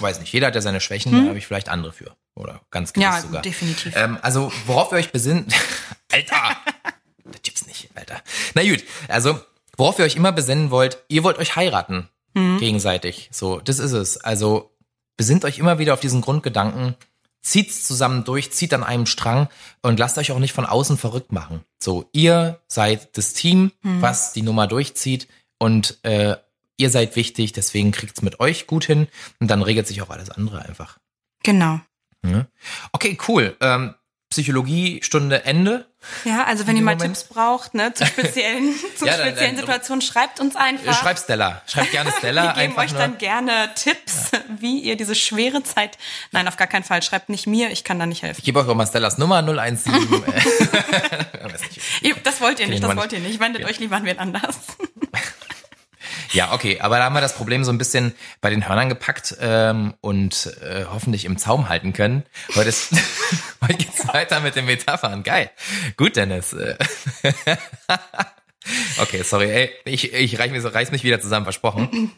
[0.00, 2.14] Weiß nicht, jeder hat ja seine Schwächen, da habe ich vielleicht andere für.
[2.34, 3.42] Oder ganz gewiss Ja, sogar.
[3.42, 3.94] definitiv.
[3.96, 5.52] Ähm, also, worauf ihr euch besinnt.
[6.12, 6.56] Alter!
[7.24, 8.20] das gibt's nicht, Alter.
[8.54, 9.38] Na gut, also,
[9.76, 12.08] worauf ihr euch immer besinnen wollt, ihr wollt euch heiraten.
[12.34, 12.58] Mhm.
[12.58, 13.28] Gegenseitig.
[13.32, 14.18] So, das ist es.
[14.18, 14.70] Also,
[15.16, 16.94] besinnt euch immer wieder auf diesen Grundgedanken,
[17.42, 19.48] zieht's zusammen durch, zieht an einem Strang
[19.82, 21.64] und lasst euch auch nicht von außen verrückt machen.
[21.82, 24.02] So, ihr seid das Team, Mhm.
[24.02, 25.26] was die Nummer durchzieht
[25.58, 26.36] und äh,
[26.80, 29.06] ihr seid wichtig, deswegen kriegt's mit euch gut hin
[29.38, 30.98] und dann regelt sich auch alles andere einfach.
[31.42, 31.80] Genau.
[32.26, 32.46] Ja.
[32.92, 33.56] Okay, cool.
[33.60, 33.94] Ähm,
[34.30, 35.86] Psychologiestunde Ende.
[36.24, 39.56] Ja, also wenn ihr mal Moment- Tipps braucht, ne, zu speziellen, zu Ja, dann- speziellen
[39.56, 40.98] dann- Situationen, schreibt uns einfach.
[41.00, 41.62] Schreibt Stella.
[41.66, 42.42] Schreibt gerne Stella.
[42.56, 43.00] Wir geben euch nur.
[43.00, 45.98] dann gerne Tipps, wie ihr diese schwere Zeit.
[46.30, 47.02] Nein, auf gar keinen Fall.
[47.02, 48.38] Schreibt nicht mir, ich kann da nicht helfen.
[48.38, 49.92] Ich gebe euch auch mal Stellas Nummer 017.
[49.94, 51.80] äh, weiß nicht.
[52.02, 53.40] Ihr- Das wollt ihr nicht, das wollt ihr nicht.
[53.40, 54.56] Wendet euch lieber an wen anders.
[56.32, 59.36] Ja, okay, aber da haben wir das Problem so ein bisschen bei den Hörnern gepackt
[59.40, 62.24] ähm, und äh, hoffentlich im Zaum halten können.
[62.54, 62.92] Heute, ist,
[63.60, 65.22] heute geht's weiter mit den Metaphern.
[65.22, 65.50] Geil.
[65.96, 66.52] Gut, Dennis.
[66.52, 66.76] Äh,
[69.00, 72.12] okay, sorry, ey, ich, ich reiß mich, reiß mich wieder zusammen, versprochen.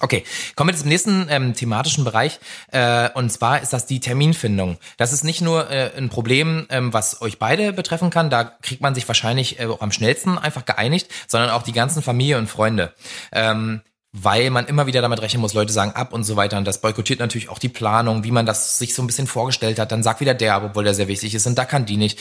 [0.00, 0.24] Okay,
[0.56, 2.38] kommen wir zum nächsten ähm, thematischen Bereich.
[2.70, 4.76] Äh, und zwar ist das die Terminfindung.
[4.98, 8.28] Das ist nicht nur äh, ein Problem, ähm, was euch beide betreffen kann.
[8.28, 12.02] Da kriegt man sich wahrscheinlich äh, auch am schnellsten einfach geeinigt, sondern auch die ganzen
[12.02, 12.92] Familie und Freunde.
[13.32, 13.80] Ähm,
[14.12, 16.56] weil man immer wieder damit rechnen muss, Leute sagen ab und so weiter.
[16.56, 19.78] Und das boykottiert natürlich auch die Planung, wie man das sich so ein bisschen vorgestellt
[19.78, 19.92] hat.
[19.92, 21.46] Dann sagt wieder der, obwohl der sehr wichtig ist.
[21.46, 22.18] Und da kann die nicht.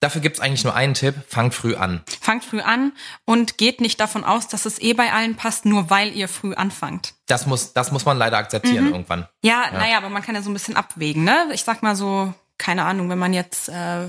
[0.00, 2.02] Dafür gibt's eigentlich nur einen Tipp, fangt früh an.
[2.20, 2.92] Fangt früh an
[3.24, 6.54] und geht nicht davon aus, dass es eh bei allen passt, nur weil ihr früh
[6.54, 7.14] anfangt.
[7.26, 9.26] Das muss, das muss man leider akzeptieren irgendwann.
[9.42, 11.48] Ja, naja, aber man kann ja so ein bisschen abwägen, ne?
[11.52, 14.08] Ich sag mal so, keine Ahnung, wenn man jetzt äh,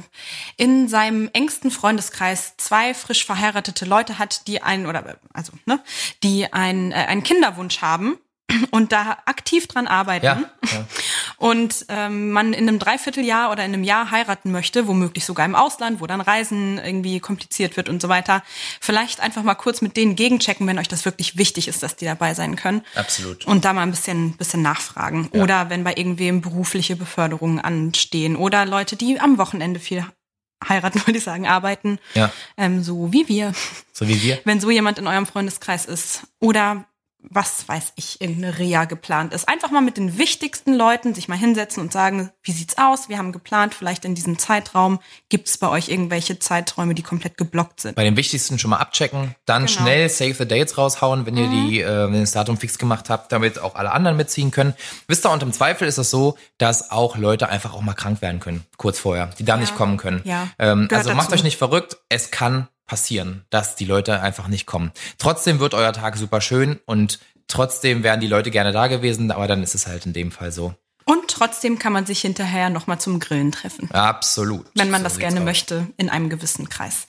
[0.57, 5.79] in seinem engsten Freundeskreis zwei frisch verheiratete Leute hat, die einen oder also ne,
[6.23, 8.17] die einen äh, einen Kinderwunsch haben
[8.72, 10.86] und da aktiv dran arbeiten Ja, ja.
[11.38, 15.54] und ähm, man in einem Dreivierteljahr oder in einem Jahr heiraten möchte, womöglich sogar im
[15.56, 18.43] Ausland, wo dann Reisen irgendwie kompliziert wird und so weiter,
[18.80, 22.06] vielleicht einfach mal kurz mit denen gegenchecken, wenn euch das wirklich wichtig ist, dass die
[22.06, 22.84] dabei sein können.
[22.95, 23.45] Absolut.
[23.45, 25.28] Und da mal ein bisschen, bisschen nachfragen.
[25.34, 30.06] Oder wenn bei irgendwem berufliche Beförderungen anstehen oder Leute, die am Wochenende viel
[30.68, 32.32] heiraten, würde ich sagen, arbeiten, Ja.
[32.56, 33.52] ähm, so wie wir.
[33.91, 34.39] So wie wir.
[34.45, 36.86] Wenn so jemand in eurem Freundeskreis ist oder
[37.30, 39.47] was weiß ich, irgendeine Reha geplant ist.
[39.47, 43.09] Einfach mal mit den wichtigsten Leuten sich mal hinsetzen und sagen, wie sieht's aus?
[43.09, 44.99] Wir haben geplant, vielleicht in diesem Zeitraum.
[45.30, 47.95] Gibt es bei euch irgendwelche Zeiträume, die komplett geblockt sind?
[47.95, 49.80] Bei den wichtigsten schon mal abchecken, dann Genau.
[49.80, 53.09] schnell Save the Dates raushauen, wenn ihr die, äh, wenn ihr das Datum fix gemacht
[53.09, 54.73] habt, damit auch alle anderen mitziehen können.
[55.07, 58.21] Wisst ihr, und im Zweifel ist es so, dass auch Leute einfach auch mal krank
[58.21, 60.21] werden können, kurz vorher, die dann nicht kommen können.
[60.23, 60.47] Ja.
[60.59, 61.36] Ähm, also macht dazu.
[61.36, 64.91] euch nicht verrückt, es kann passieren, dass die Leute einfach nicht kommen.
[65.17, 69.47] Trotzdem wird euer Tag super schön und trotzdem wären die Leute gerne da gewesen, aber
[69.47, 70.73] dann ist es halt in dem Fall so.
[71.05, 73.89] Und trotzdem kann man sich hinterher nochmal zum Grillen treffen.
[73.91, 74.65] Absolut.
[74.75, 75.45] Wenn man So das gerne aus.
[75.45, 77.07] möchte, in einem gewissen Kreis.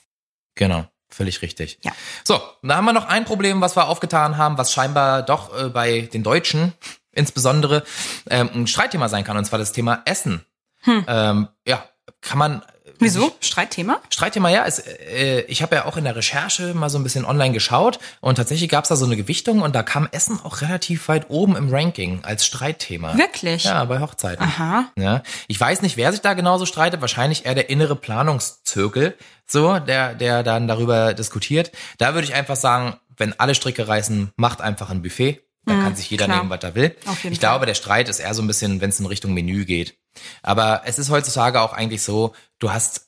[0.55, 1.79] Genau, völlig richtig.
[1.83, 1.91] Ja.
[2.23, 5.69] So, da haben wir noch ein Problem, was wir aufgetan haben, was scheinbar doch äh,
[5.69, 6.73] bei den Deutschen
[7.11, 7.83] insbesondere
[8.29, 10.45] ähm, ein Streitthema sein kann, und zwar das Thema Essen.
[10.85, 11.83] Ähm, ja,
[12.21, 12.61] kann man.
[12.99, 13.31] Wieso?
[13.39, 14.01] Streitthema?
[14.09, 14.65] Streitthema, ja.
[14.65, 17.99] Es, äh, ich habe ja auch in der Recherche mal so ein bisschen online geschaut
[18.21, 21.29] und tatsächlich gab es da so eine Gewichtung und da kam Essen auch relativ weit
[21.29, 23.17] oben im Ranking als Streitthema.
[23.17, 23.63] Wirklich?
[23.63, 24.45] Ja, bei Hochzeiten.
[24.45, 24.91] Aha.
[24.97, 25.23] Ja.
[25.47, 27.01] Ich weiß nicht, wer sich da genauso streitet.
[27.01, 29.15] Wahrscheinlich eher der innere Planungszirkel,
[29.47, 31.71] so, der, der dann darüber diskutiert.
[31.97, 35.41] Da würde ich einfach sagen, wenn alle Stricke reißen, macht einfach ein Buffet.
[35.69, 36.37] Da kann sich jeder klar.
[36.37, 36.95] nehmen, was er will.
[37.01, 37.31] Ich Fall.
[37.31, 39.95] glaube, der Streit ist eher so ein bisschen, wenn es in Richtung Menü geht.
[40.41, 43.05] Aber es ist heutzutage auch eigentlich so, du hast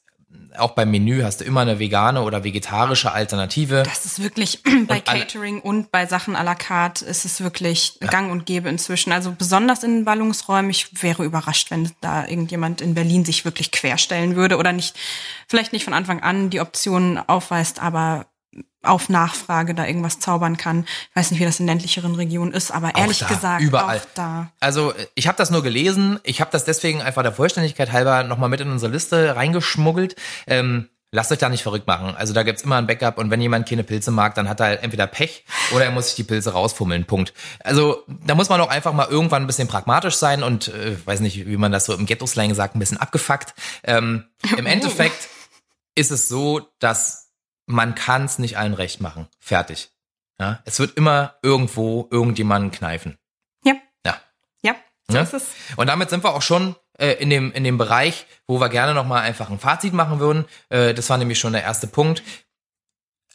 [0.58, 3.84] auch beim Menü hast du immer eine vegane oder vegetarische Alternative.
[3.84, 7.98] Das ist wirklich bei alle- Catering und bei Sachen à la carte ist es wirklich
[8.02, 9.12] gang und gäbe inzwischen.
[9.12, 10.70] Also besonders in Ballungsräumen.
[10.72, 14.96] Ich wäre überrascht, wenn da irgendjemand in Berlin sich wirklich querstellen würde oder nicht,
[15.48, 18.26] vielleicht nicht von Anfang an die Optionen aufweist, aber
[18.84, 20.86] auf Nachfrage da irgendwas zaubern kann.
[21.10, 24.00] Ich weiß nicht, wie das in ländlicheren Regionen ist, aber ehrlich da, gesagt, überall.
[24.00, 24.52] auch da.
[24.60, 26.20] Also ich habe das nur gelesen.
[26.24, 30.16] Ich habe das deswegen einfach der Vollständigkeit halber nochmal mit in unsere Liste reingeschmuggelt.
[30.48, 32.16] Ähm, lasst euch da nicht verrückt machen.
[32.16, 34.68] Also da gibt's immer ein Backup und wenn jemand keine Pilze mag, dann hat er
[34.68, 35.46] halt entweder Pech
[35.76, 37.06] oder er muss sich die Pilze rausfummeln.
[37.06, 37.34] Punkt.
[37.64, 41.20] Also da muss man auch einfach mal irgendwann ein bisschen pragmatisch sein und äh, weiß
[41.20, 43.54] nicht, wie man das so im Ghetto-Slang sagt, ein bisschen abgefuckt.
[43.84, 44.26] Ähm,
[44.58, 45.28] Im Endeffekt
[45.96, 47.21] ist es so, dass
[47.72, 49.28] man kann's nicht allen recht machen.
[49.40, 49.90] Fertig.
[50.40, 50.62] Ja?
[50.66, 53.18] Es wird immer irgendwo irgendjemanden kneifen.
[53.64, 53.74] Ja,
[54.06, 54.18] Ja.
[54.64, 54.76] ja,
[55.08, 55.24] so Ja?
[55.24, 55.48] ist es.
[55.76, 58.94] Und damit sind wir auch schon äh, in, dem, in dem Bereich, wo wir gerne
[58.94, 60.46] nochmal einfach ein Fazit machen würden.
[60.70, 62.24] Äh, das war nämlich schon der erste Punkt.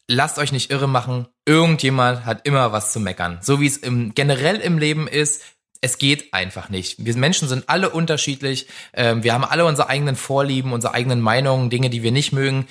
[0.09, 1.27] Lasst euch nicht irre machen.
[1.47, 3.39] Irgendjemand hat immer was zu meckern.
[3.43, 5.43] So wie es im, generell im Leben ist.
[5.81, 7.05] Es geht einfach nicht.
[7.05, 8.67] Wir Menschen sind alle unterschiedlich.
[8.95, 12.67] Ähm, wir haben alle unsere eigenen Vorlieben, unsere eigenen Meinungen, Dinge, die wir nicht mögen.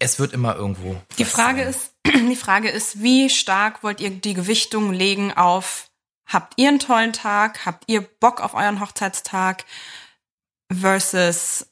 [0.00, 1.00] Es wird immer irgendwo.
[1.18, 1.70] Die Frage sein.
[1.70, 5.90] ist, die Frage ist, wie stark wollt ihr die Gewichtung legen auf,
[6.26, 9.64] habt ihr einen tollen Tag, habt ihr Bock auf euren Hochzeitstag
[10.72, 11.66] versus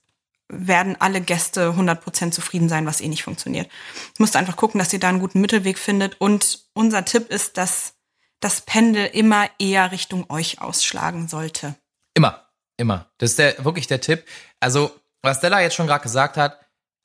[0.50, 3.66] werden alle Gäste 100% zufrieden sein, was eh nicht funktioniert.
[3.66, 7.56] Ihr müsst einfach gucken, dass ihr da einen guten Mittelweg findet und unser Tipp ist,
[7.58, 7.94] dass
[8.40, 11.74] das Pendel immer eher Richtung euch ausschlagen sollte.
[12.14, 13.10] Immer, immer.
[13.18, 14.24] Das ist der, wirklich der Tipp.
[14.60, 14.90] Also,
[15.22, 16.58] was Stella jetzt schon gerade gesagt hat,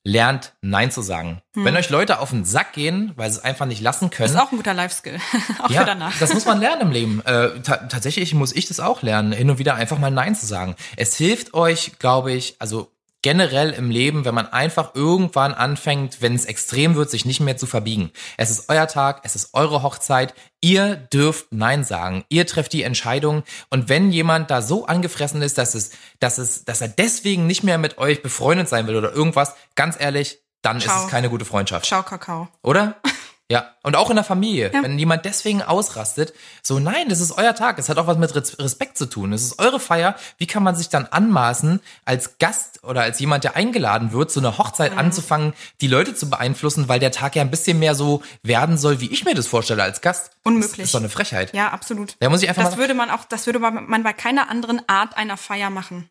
[0.03, 1.41] lernt Nein zu sagen.
[1.53, 4.27] Wenn euch Leute auf den Sack gehen, weil sie es einfach nicht lassen können.
[4.29, 4.35] Hm.
[4.35, 5.17] Das ist auch ein guter Life-Skill,
[5.63, 6.17] auch ja, für danach.
[6.19, 7.21] das muss man lernen im Leben.
[7.25, 10.45] Äh, ta tatsächlich muss ich das auch lernen, hin und wieder einfach mal Nein zu
[10.45, 10.75] sagen.
[10.97, 12.91] Es hilft euch, glaube ich, also
[13.23, 17.57] generell im Leben, wenn man einfach irgendwann anfängt, wenn es extrem wird, sich nicht mehr
[17.57, 18.11] zu verbiegen.
[18.37, 20.35] Es ist euer Tag, es ist eure Hochzeit.
[20.61, 22.25] Ihr dürft Nein sagen.
[22.29, 23.43] Ihr trefft die Entscheidung.
[23.69, 27.63] Und wenn jemand da so angefressen ist, dass es, dass es, dass er deswegen nicht
[27.63, 30.95] mehr mit euch befreundet sein will oder irgendwas, ganz ehrlich, dann Ciao.
[30.95, 31.85] ist es keine gute Freundschaft.
[31.85, 32.49] Ciao, Kakao.
[32.61, 32.97] Oder?
[33.51, 34.71] Ja, und auch in der Familie.
[34.73, 36.33] Wenn jemand deswegen ausrastet,
[36.63, 37.77] so nein, das ist euer Tag.
[37.77, 39.33] Es hat auch was mit Res- Respekt zu tun.
[39.33, 40.15] Es ist eure Feier.
[40.37, 44.39] Wie kann man sich dann anmaßen, als Gast oder als jemand, der eingeladen wird, so
[44.39, 48.23] eine Hochzeit anzufangen, die Leute zu beeinflussen, weil der Tag ja ein bisschen mehr so
[48.43, 50.31] werden soll, wie ich mir das vorstelle als Gast?
[50.43, 50.77] Unmöglich.
[50.77, 51.53] Das ist doch eine Frechheit.
[51.53, 52.15] Ja, absolut.
[52.21, 55.17] Da muss ich einfach Das würde man auch, das würde man bei keiner anderen Art
[55.17, 56.09] einer Feier machen.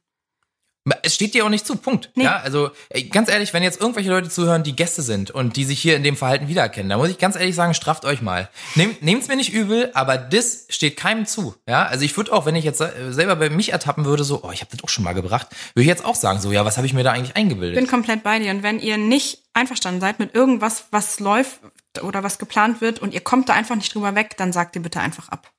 [1.03, 2.11] Es steht dir auch nicht zu, Punkt.
[2.17, 2.25] Nee.
[2.25, 2.71] Ja, also
[3.11, 6.03] ganz ehrlich, wenn jetzt irgendwelche Leute zuhören, die Gäste sind und die sich hier in
[6.03, 8.49] dem Verhalten wiedererkennen, da muss ich ganz ehrlich sagen, strafft euch mal.
[8.75, 11.55] Nehmt, nehmt's mir nicht übel, aber das steht keinem zu.
[11.69, 14.43] Ja, also ich würde auch, wenn ich jetzt äh, selber bei mich ertappen würde, so,
[14.43, 16.65] oh, ich habe das auch schon mal gebracht, würde ich jetzt auch sagen, so, ja,
[16.65, 17.77] was habe ich mir da eigentlich eingebildet?
[17.77, 18.51] bin komplett bei dir.
[18.51, 21.61] Und wenn ihr nicht einverstanden seid mit irgendwas, was läuft
[22.03, 24.83] oder was geplant wird und ihr kommt da einfach nicht drüber weg, dann sagt ihr
[24.83, 25.53] bitte einfach ab.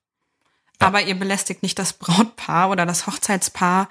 [0.80, 3.88] Aber ihr belästigt nicht das Brautpaar oder das Hochzeitspaar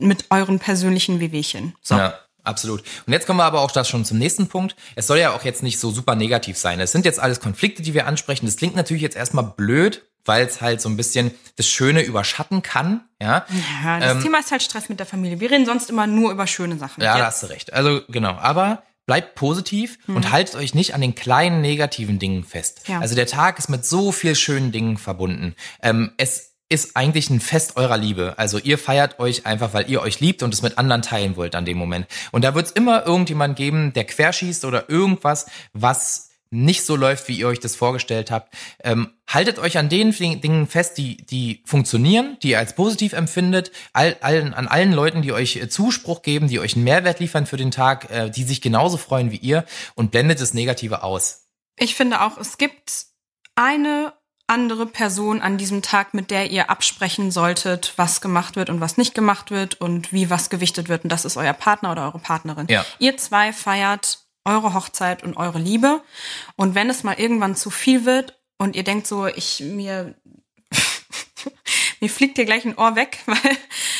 [0.00, 1.74] mit euren persönlichen Wehwehchen.
[1.82, 1.96] So.
[1.96, 2.82] Ja, absolut.
[3.06, 4.76] Und jetzt kommen wir aber auch das schon zum nächsten Punkt.
[4.96, 6.80] Es soll ja auch jetzt nicht so super negativ sein.
[6.80, 8.46] Es sind jetzt alles Konflikte, die wir ansprechen.
[8.46, 12.62] Das klingt natürlich jetzt erstmal blöd, weil es halt so ein bisschen das Schöne überschatten
[12.62, 13.02] kann.
[13.20, 13.46] Ja,
[13.84, 15.40] Ja, das Ähm, Thema ist halt Stress mit der Familie.
[15.40, 17.02] Wir reden sonst immer nur über schöne Sachen.
[17.02, 17.72] ja, da Jetzt- hast du recht.
[17.72, 20.16] Also genau, aber bleibt positiv Mhm.
[20.16, 22.82] und haltet euch nicht an den kleinen negativen Dingen fest.
[22.86, 23.00] Ja.
[23.00, 25.56] Also der Tag ist mit so viel schönen Dingen verbunden.
[25.82, 28.34] Ähm, es ist eigentlich ein Fest eurer Liebe.
[28.38, 31.54] Also ihr feiert euch einfach, weil ihr euch liebt und es mit anderen teilen wollt
[31.54, 32.06] an dem Moment.
[32.30, 37.28] Und da wird es immer irgendjemand geben, der querschießt oder irgendwas, was nicht so läuft,
[37.28, 38.54] wie ihr euch das vorgestellt habt.
[38.82, 43.12] Ähm, haltet euch an den Ding- Dingen fest, die, die funktionieren, die ihr als positiv
[43.12, 47.20] empfindet, all, allen, an allen Leuten, die euch äh, Zuspruch geben, die euch einen Mehrwert
[47.20, 49.64] liefern für den Tag, äh, die sich genauso freuen wie ihr
[49.94, 51.46] und blendet das Negative aus.
[51.78, 53.06] Ich finde auch, es gibt
[53.54, 54.12] eine
[54.50, 58.96] andere Person an diesem Tag, mit der ihr absprechen solltet, was gemacht wird und was
[58.96, 61.04] nicht gemacht wird und wie was gewichtet wird.
[61.04, 62.66] Und das ist euer Partner oder eure Partnerin.
[62.68, 62.84] Ja.
[62.98, 66.02] Ihr zwei feiert eure Hochzeit und eure Liebe.
[66.56, 70.14] Und wenn es mal irgendwann zu viel wird und ihr denkt so, ich mir
[72.00, 73.56] mir fliegt hier gleich ein Ohr weg, weil,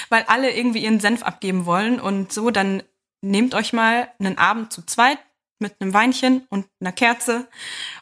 [0.08, 2.82] weil alle irgendwie ihren Senf abgeben wollen und so, dann
[3.22, 5.18] nehmt euch mal einen Abend zu zweit
[5.60, 7.46] mit einem Weinchen und einer Kerze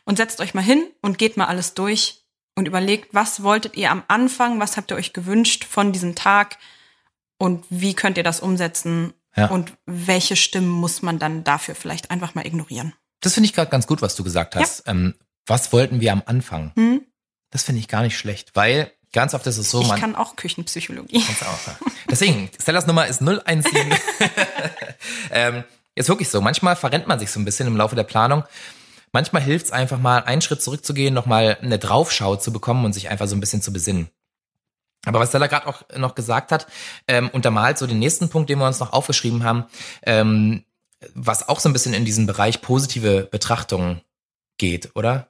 [0.04, 2.24] und setzt euch mal hin und geht mal alles durch
[2.58, 6.58] und überlegt, was wolltet ihr am Anfang, was habt ihr euch gewünscht von diesem Tag
[7.38, 9.46] und wie könnt ihr das umsetzen Ja.
[9.46, 12.94] und welche Stimmen muss man dann dafür vielleicht einfach mal ignorieren.
[13.20, 14.82] Das finde ich gerade ganz gut, was du gesagt hast.
[14.88, 15.14] Ähm,
[15.46, 16.72] was wollten wir am Anfang?
[16.74, 17.02] Hm?
[17.50, 20.16] Das finde ich gar nicht schlecht, weil ganz oft ist es so, ich man kann
[20.16, 21.22] auch Küchenpsychologie.
[21.24, 21.78] Kannst auch, ja.
[22.10, 23.46] Deswegen, Stellas Nummer ist 017.
[25.30, 25.62] ähm,
[25.94, 26.40] ist wirklich so.
[26.40, 28.42] Manchmal verrennt man sich so ein bisschen im Laufe der Planung.
[29.18, 33.08] Manchmal hilft es einfach mal, einen Schritt zurückzugehen, nochmal eine Draufschau zu bekommen und sich
[33.08, 34.08] einfach so ein bisschen zu besinnen.
[35.06, 36.68] Aber was Stella gerade auch noch gesagt hat,
[37.08, 39.64] ähm, untermalt so den nächsten Punkt, den wir uns noch aufgeschrieben haben,
[40.02, 40.62] ähm,
[41.14, 44.02] was auch so ein bisschen in diesen Bereich positive Betrachtung
[44.56, 45.26] geht, oder?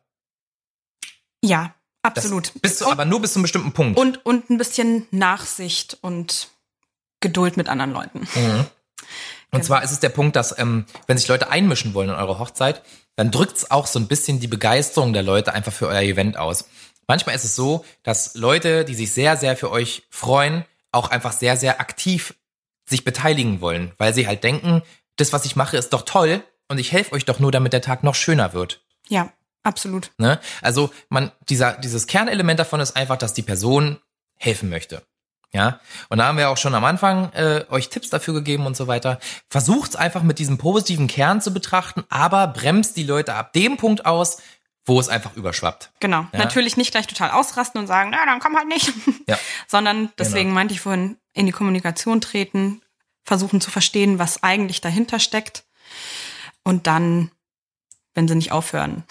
[1.42, 2.52] Ja, Das absolut.
[2.60, 3.98] Bis zu, und, aber nur bis zu einem bestimmten Punkt.
[3.98, 6.48] und, und ein bisschen Nachsicht und
[7.20, 8.28] Geduld mit anderen Leuten.
[8.34, 8.66] Mhm.
[8.66, 8.66] Und
[9.50, 9.64] Genau.
[9.64, 12.82] zwar ist es der Punkt, dass ähm, wenn sich Leute einmischen wollen in eure Hochzeit,
[13.18, 16.66] dann drückt's auch so ein bisschen die Begeisterung der Leute einfach für euer Event aus.
[17.08, 21.32] Manchmal ist es so, dass Leute, die sich sehr, sehr für euch freuen, auch einfach
[21.32, 22.36] sehr, sehr aktiv
[22.88, 24.82] sich beteiligen wollen, weil sie halt denken,
[25.16, 27.82] das, was ich mache, ist doch toll und ich helfe euch doch nur, damit der
[27.82, 28.84] Tag noch schöner wird.
[29.08, 29.32] Ja,
[29.64, 30.12] absolut.
[30.18, 30.38] Ne?
[30.62, 33.98] Also man, dieser, dieses Kernelement davon ist einfach, dass die Person
[34.36, 35.02] helfen möchte.
[35.52, 35.80] Ja,
[36.10, 38.86] und da haben wir auch schon am Anfang äh, euch Tipps dafür gegeben und so
[38.86, 39.18] weiter.
[39.48, 44.04] Versucht's einfach mit diesem positiven Kern zu betrachten, aber bremst die Leute ab dem Punkt
[44.04, 44.42] aus,
[44.84, 45.90] wo es einfach überschwappt.
[46.00, 46.26] Genau.
[46.32, 46.38] Ja.
[46.38, 48.92] Natürlich nicht gleich total ausrasten und sagen, na, dann komm halt nicht.
[49.26, 49.38] Ja.
[49.66, 52.82] Sondern deswegen meinte ich vorhin, in die Kommunikation treten,
[53.24, 55.64] versuchen zu verstehen, was eigentlich dahinter steckt.
[56.62, 57.30] Und dann,
[58.14, 59.04] wenn sie nicht aufhören,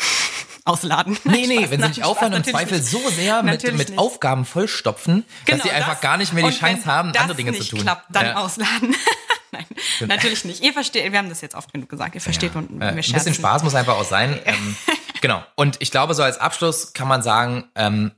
[0.68, 1.18] ausladen.
[1.24, 3.98] Nee, nee, Spaß, wenn sie nicht aufhören und Zweifel so sehr mit, mit nicht.
[3.98, 6.02] Aufgaben vollstopfen, dass Genau sie einfach das.
[6.02, 7.80] gar nicht mehr die Chance haben, andere Dinge zu tun.
[7.82, 8.36] klappt, dann Ja.
[8.38, 8.96] ausladen.
[9.52, 9.66] Nein,
[10.08, 10.62] natürlich nicht.
[10.62, 12.16] Ihr versteht, wir haben das jetzt oft genug gesagt.
[12.16, 13.34] Ihr versteht und Äh, ein bisschen.
[13.34, 14.38] Spaß muss einfach auch sein.
[14.46, 14.76] Ähm,
[15.22, 15.42] genau.
[15.56, 18.12] Und ich glaube, so als Abschluss kann man sagen, ähm,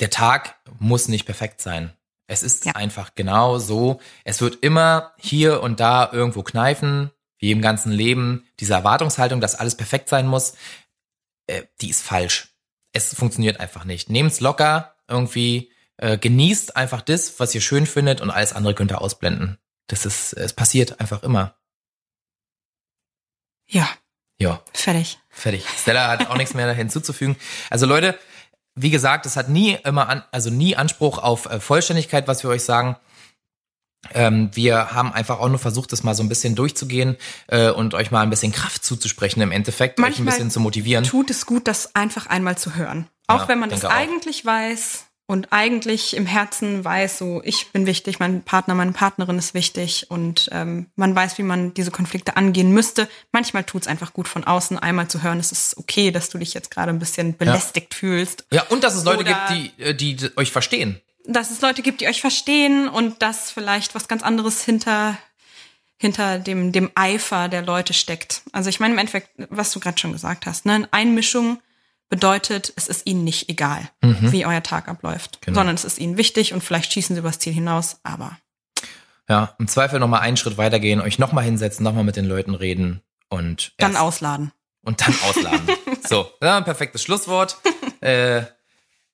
[0.00, 1.92] der Tag muss nicht perfekt sein.
[2.26, 2.72] Es ist Ja.
[2.74, 4.00] einfach genau so.
[4.24, 8.46] Es wird immer hier und da irgendwo kneifen, wie im ganzen Leben.
[8.60, 10.52] Diese Erwartungshaltung, dass alles perfekt sein muss,
[11.48, 12.54] äh, die ist falsch.
[12.92, 14.08] Es funktioniert einfach nicht.
[14.08, 18.92] Nehmt's locker, irgendwie, äh, genießt einfach das, was ihr schön findet und alles andere könnt
[18.92, 19.58] ihr ausblenden.
[19.88, 21.56] Das ist, es passiert einfach immer.
[23.66, 23.88] Ja,
[24.38, 24.62] Ja.
[24.72, 25.18] fertig.
[25.28, 25.64] Fertig.
[25.78, 27.36] Stella hat auch nichts mehr hinzuzufügen.
[27.70, 28.18] Also Leute,
[28.74, 32.50] wie gesagt, es hat nie immer an, also nie Anspruch auf äh, Vollständigkeit, was wir
[32.50, 32.96] euch sagen.
[34.14, 37.16] Ähm, wir haben einfach auch nur versucht, das mal so ein bisschen durchzugehen
[37.48, 40.60] äh, und euch mal ein bisschen Kraft zuzusprechen im Endeffekt, euch ein Manchmal bisschen zu
[40.60, 41.04] motivieren.
[41.04, 43.08] Tut es gut, das einfach einmal zu hören.
[43.26, 43.98] Auch Ja, wenn man es denke auch.
[43.98, 49.36] eigentlich weiß und eigentlich im Herzen weiß, so ich bin wichtig, mein Partner, meine Partnerin
[49.36, 53.08] ist wichtig und ähm, man weiß, wie man diese Konflikte angehen müsste.
[53.32, 56.38] Manchmal tut es einfach gut von außen einmal zu hören, es ist okay, dass du
[56.38, 58.46] dich jetzt gerade ein bisschen belästigt fühlst.
[58.52, 60.98] Ja, und dass es Leute Oder- gibt, die, äh, die euch verstehen.
[61.30, 65.16] Dass es Leute gibt, die euch verstehen und dass vielleicht was ganz anderes hinter
[66.00, 68.42] hinter dem, dem Eifer der Leute steckt.
[68.52, 70.86] Also ich meine im Endeffekt, was du gerade schon gesagt hast, ne?
[70.92, 71.60] Einmischung
[72.08, 75.44] bedeutet, es ist ihnen nicht egal, wie euer Tag abläuft, Mhm.
[75.46, 75.58] Genau.
[75.58, 78.38] sondern es ist ihnen wichtig und vielleicht schießen sie übers Ziel hinaus, aber
[79.28, 83.02] Ja, im Zweifel nochmal einen Schritt weitergehen, euch nochmal hinsetzen, nochmal mit den Leuten reden
[83.28, 84.52] und dann ausladen.
[84.84, 85.68] und dann ausladen.
[86.08, 87.58] so, ja, ein perfektes Schlusswort.
[88.00, 88.42] äh,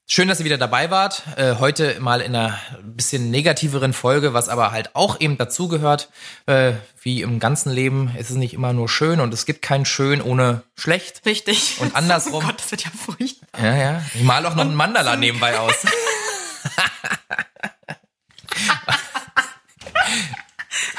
[0.07, 1.23] Schön, dass ihr wieder dabei wart.
[1.37, 6.11] Äh, heute mal in einer bisschen negativeren Folge, was aber halt auch eben dazugehört.
[6.45, 9.87] Äh, wie im ganzen Leben ist es nicht immer nur schön und es gibt kein
[9.87, 11.25] Schön ohne schlecht.
[11.25, 11.79] Richtig.
[11.81, 12.35] Und andersrum.
[12.35, 13.65] Oh Gott, das wird ja furchtbar.
[13.65, 14.03] Ja, ja.
[14.15, 15.75] Ich mal auch noch einen Mandala nebenbei aus.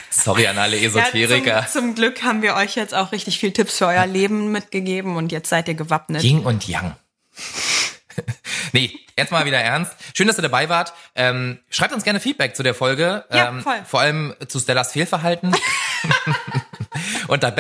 [0.09, 1.47] Sorry an alle Esoteriker.
[1.47, 4.51] Ja, zum, zum Glück haben wir euch jetzt auch richtig viel Tipps für euer Leben
[4.51, 6.23] mitgegeben und jetzt seid ihr gewappnet.
[6.23, 6.95] Ying und Yang.
[8.73, 9.93] Nee, jetzt mal wieder ernst.
[10.13, 10.93] Schön, dass ihr dabei wart.
[11.15, 13.25] Ähm, schreibt uns gerne Feedback zu der Folge.
[13.31, 13.81] Ja, ähm, voll.
[13.85, 15.55] Vor allem zu Stellas Fehlverhalten.
[17.27, 17.53] unter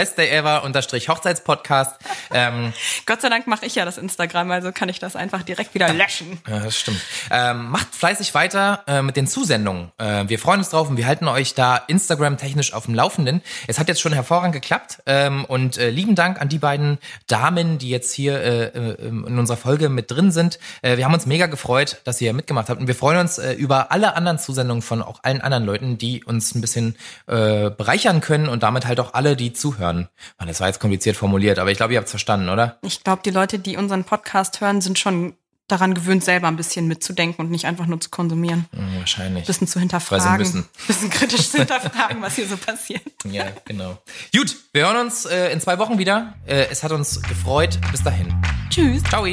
[0.63, 1.97] unterstrich Hochzeitspodcast.
[2.31, 2.73] Ähm,
[3.05, 5.91] Gott sei Dank mache ich ja das Instagram, also kann ich das einfach direkt wieder
[5.93, 6.39] löschen.
[6.47, 7.01] ja, das stimmt.
[7.31, 9.91] Ähm, macht fleißig weiter äh, mit den Zusendungen.
[9.97, 13.41] Äh, wir freuen uns drauf und wir halten euch da Instagram-technisch auf dem Laufenden.
[13.67, 17.77] Es hat jetzt schon hervorragend geklappt ähm, und äh, lieben Dank an die beiden Damen,
[17.77, 20.59] die jetzt hier äh, äh, in unserer Folge mit drin sind.
[20.81, 23.91] Äh, wir haben uns mega gefreut, dass ihr mitgemacht habt und wir freuen uns über
[23.91, 26.95] alle anderen Zusendungen von auch allen anderen Leuten, die uns ein bisschen
[27.25, 30.09] bereichern können und damit halt auch alle, die zuhören.
[30.37, 32.77] Mann, das war jetzt kompliziert formuliert, aber ich glaube, ihr habt es verstanden, oder?
[32.81, 35.35] Ich glaube, die Leute, die unseren Podcast hören, sind schon
[35.67, 38.65] daran gewöhnt, selber ein bisschen mitzudenken und nicht einfach nur zu konsumieren.
[38.71, 39.43] Hm, wahrscheinlich.
[39.43, 40.45] Ein bisschen zu hinterfragen.
[40.45, 43.01] Ein bisschen kritisch zu hinterfragen, was hier so passiert.
[43.29, 43.97] Ja, genau.
[44.35, 46.35] Gut, wir hören uns äh, in zwei Wochen wieder.
[46.45, 47.79] Äh, es hat uns gefreut.
[47.91, 48.33] Bis dahin.
[48.69, 49.03] Tschüss.
[49.03, 49.25] Ciao.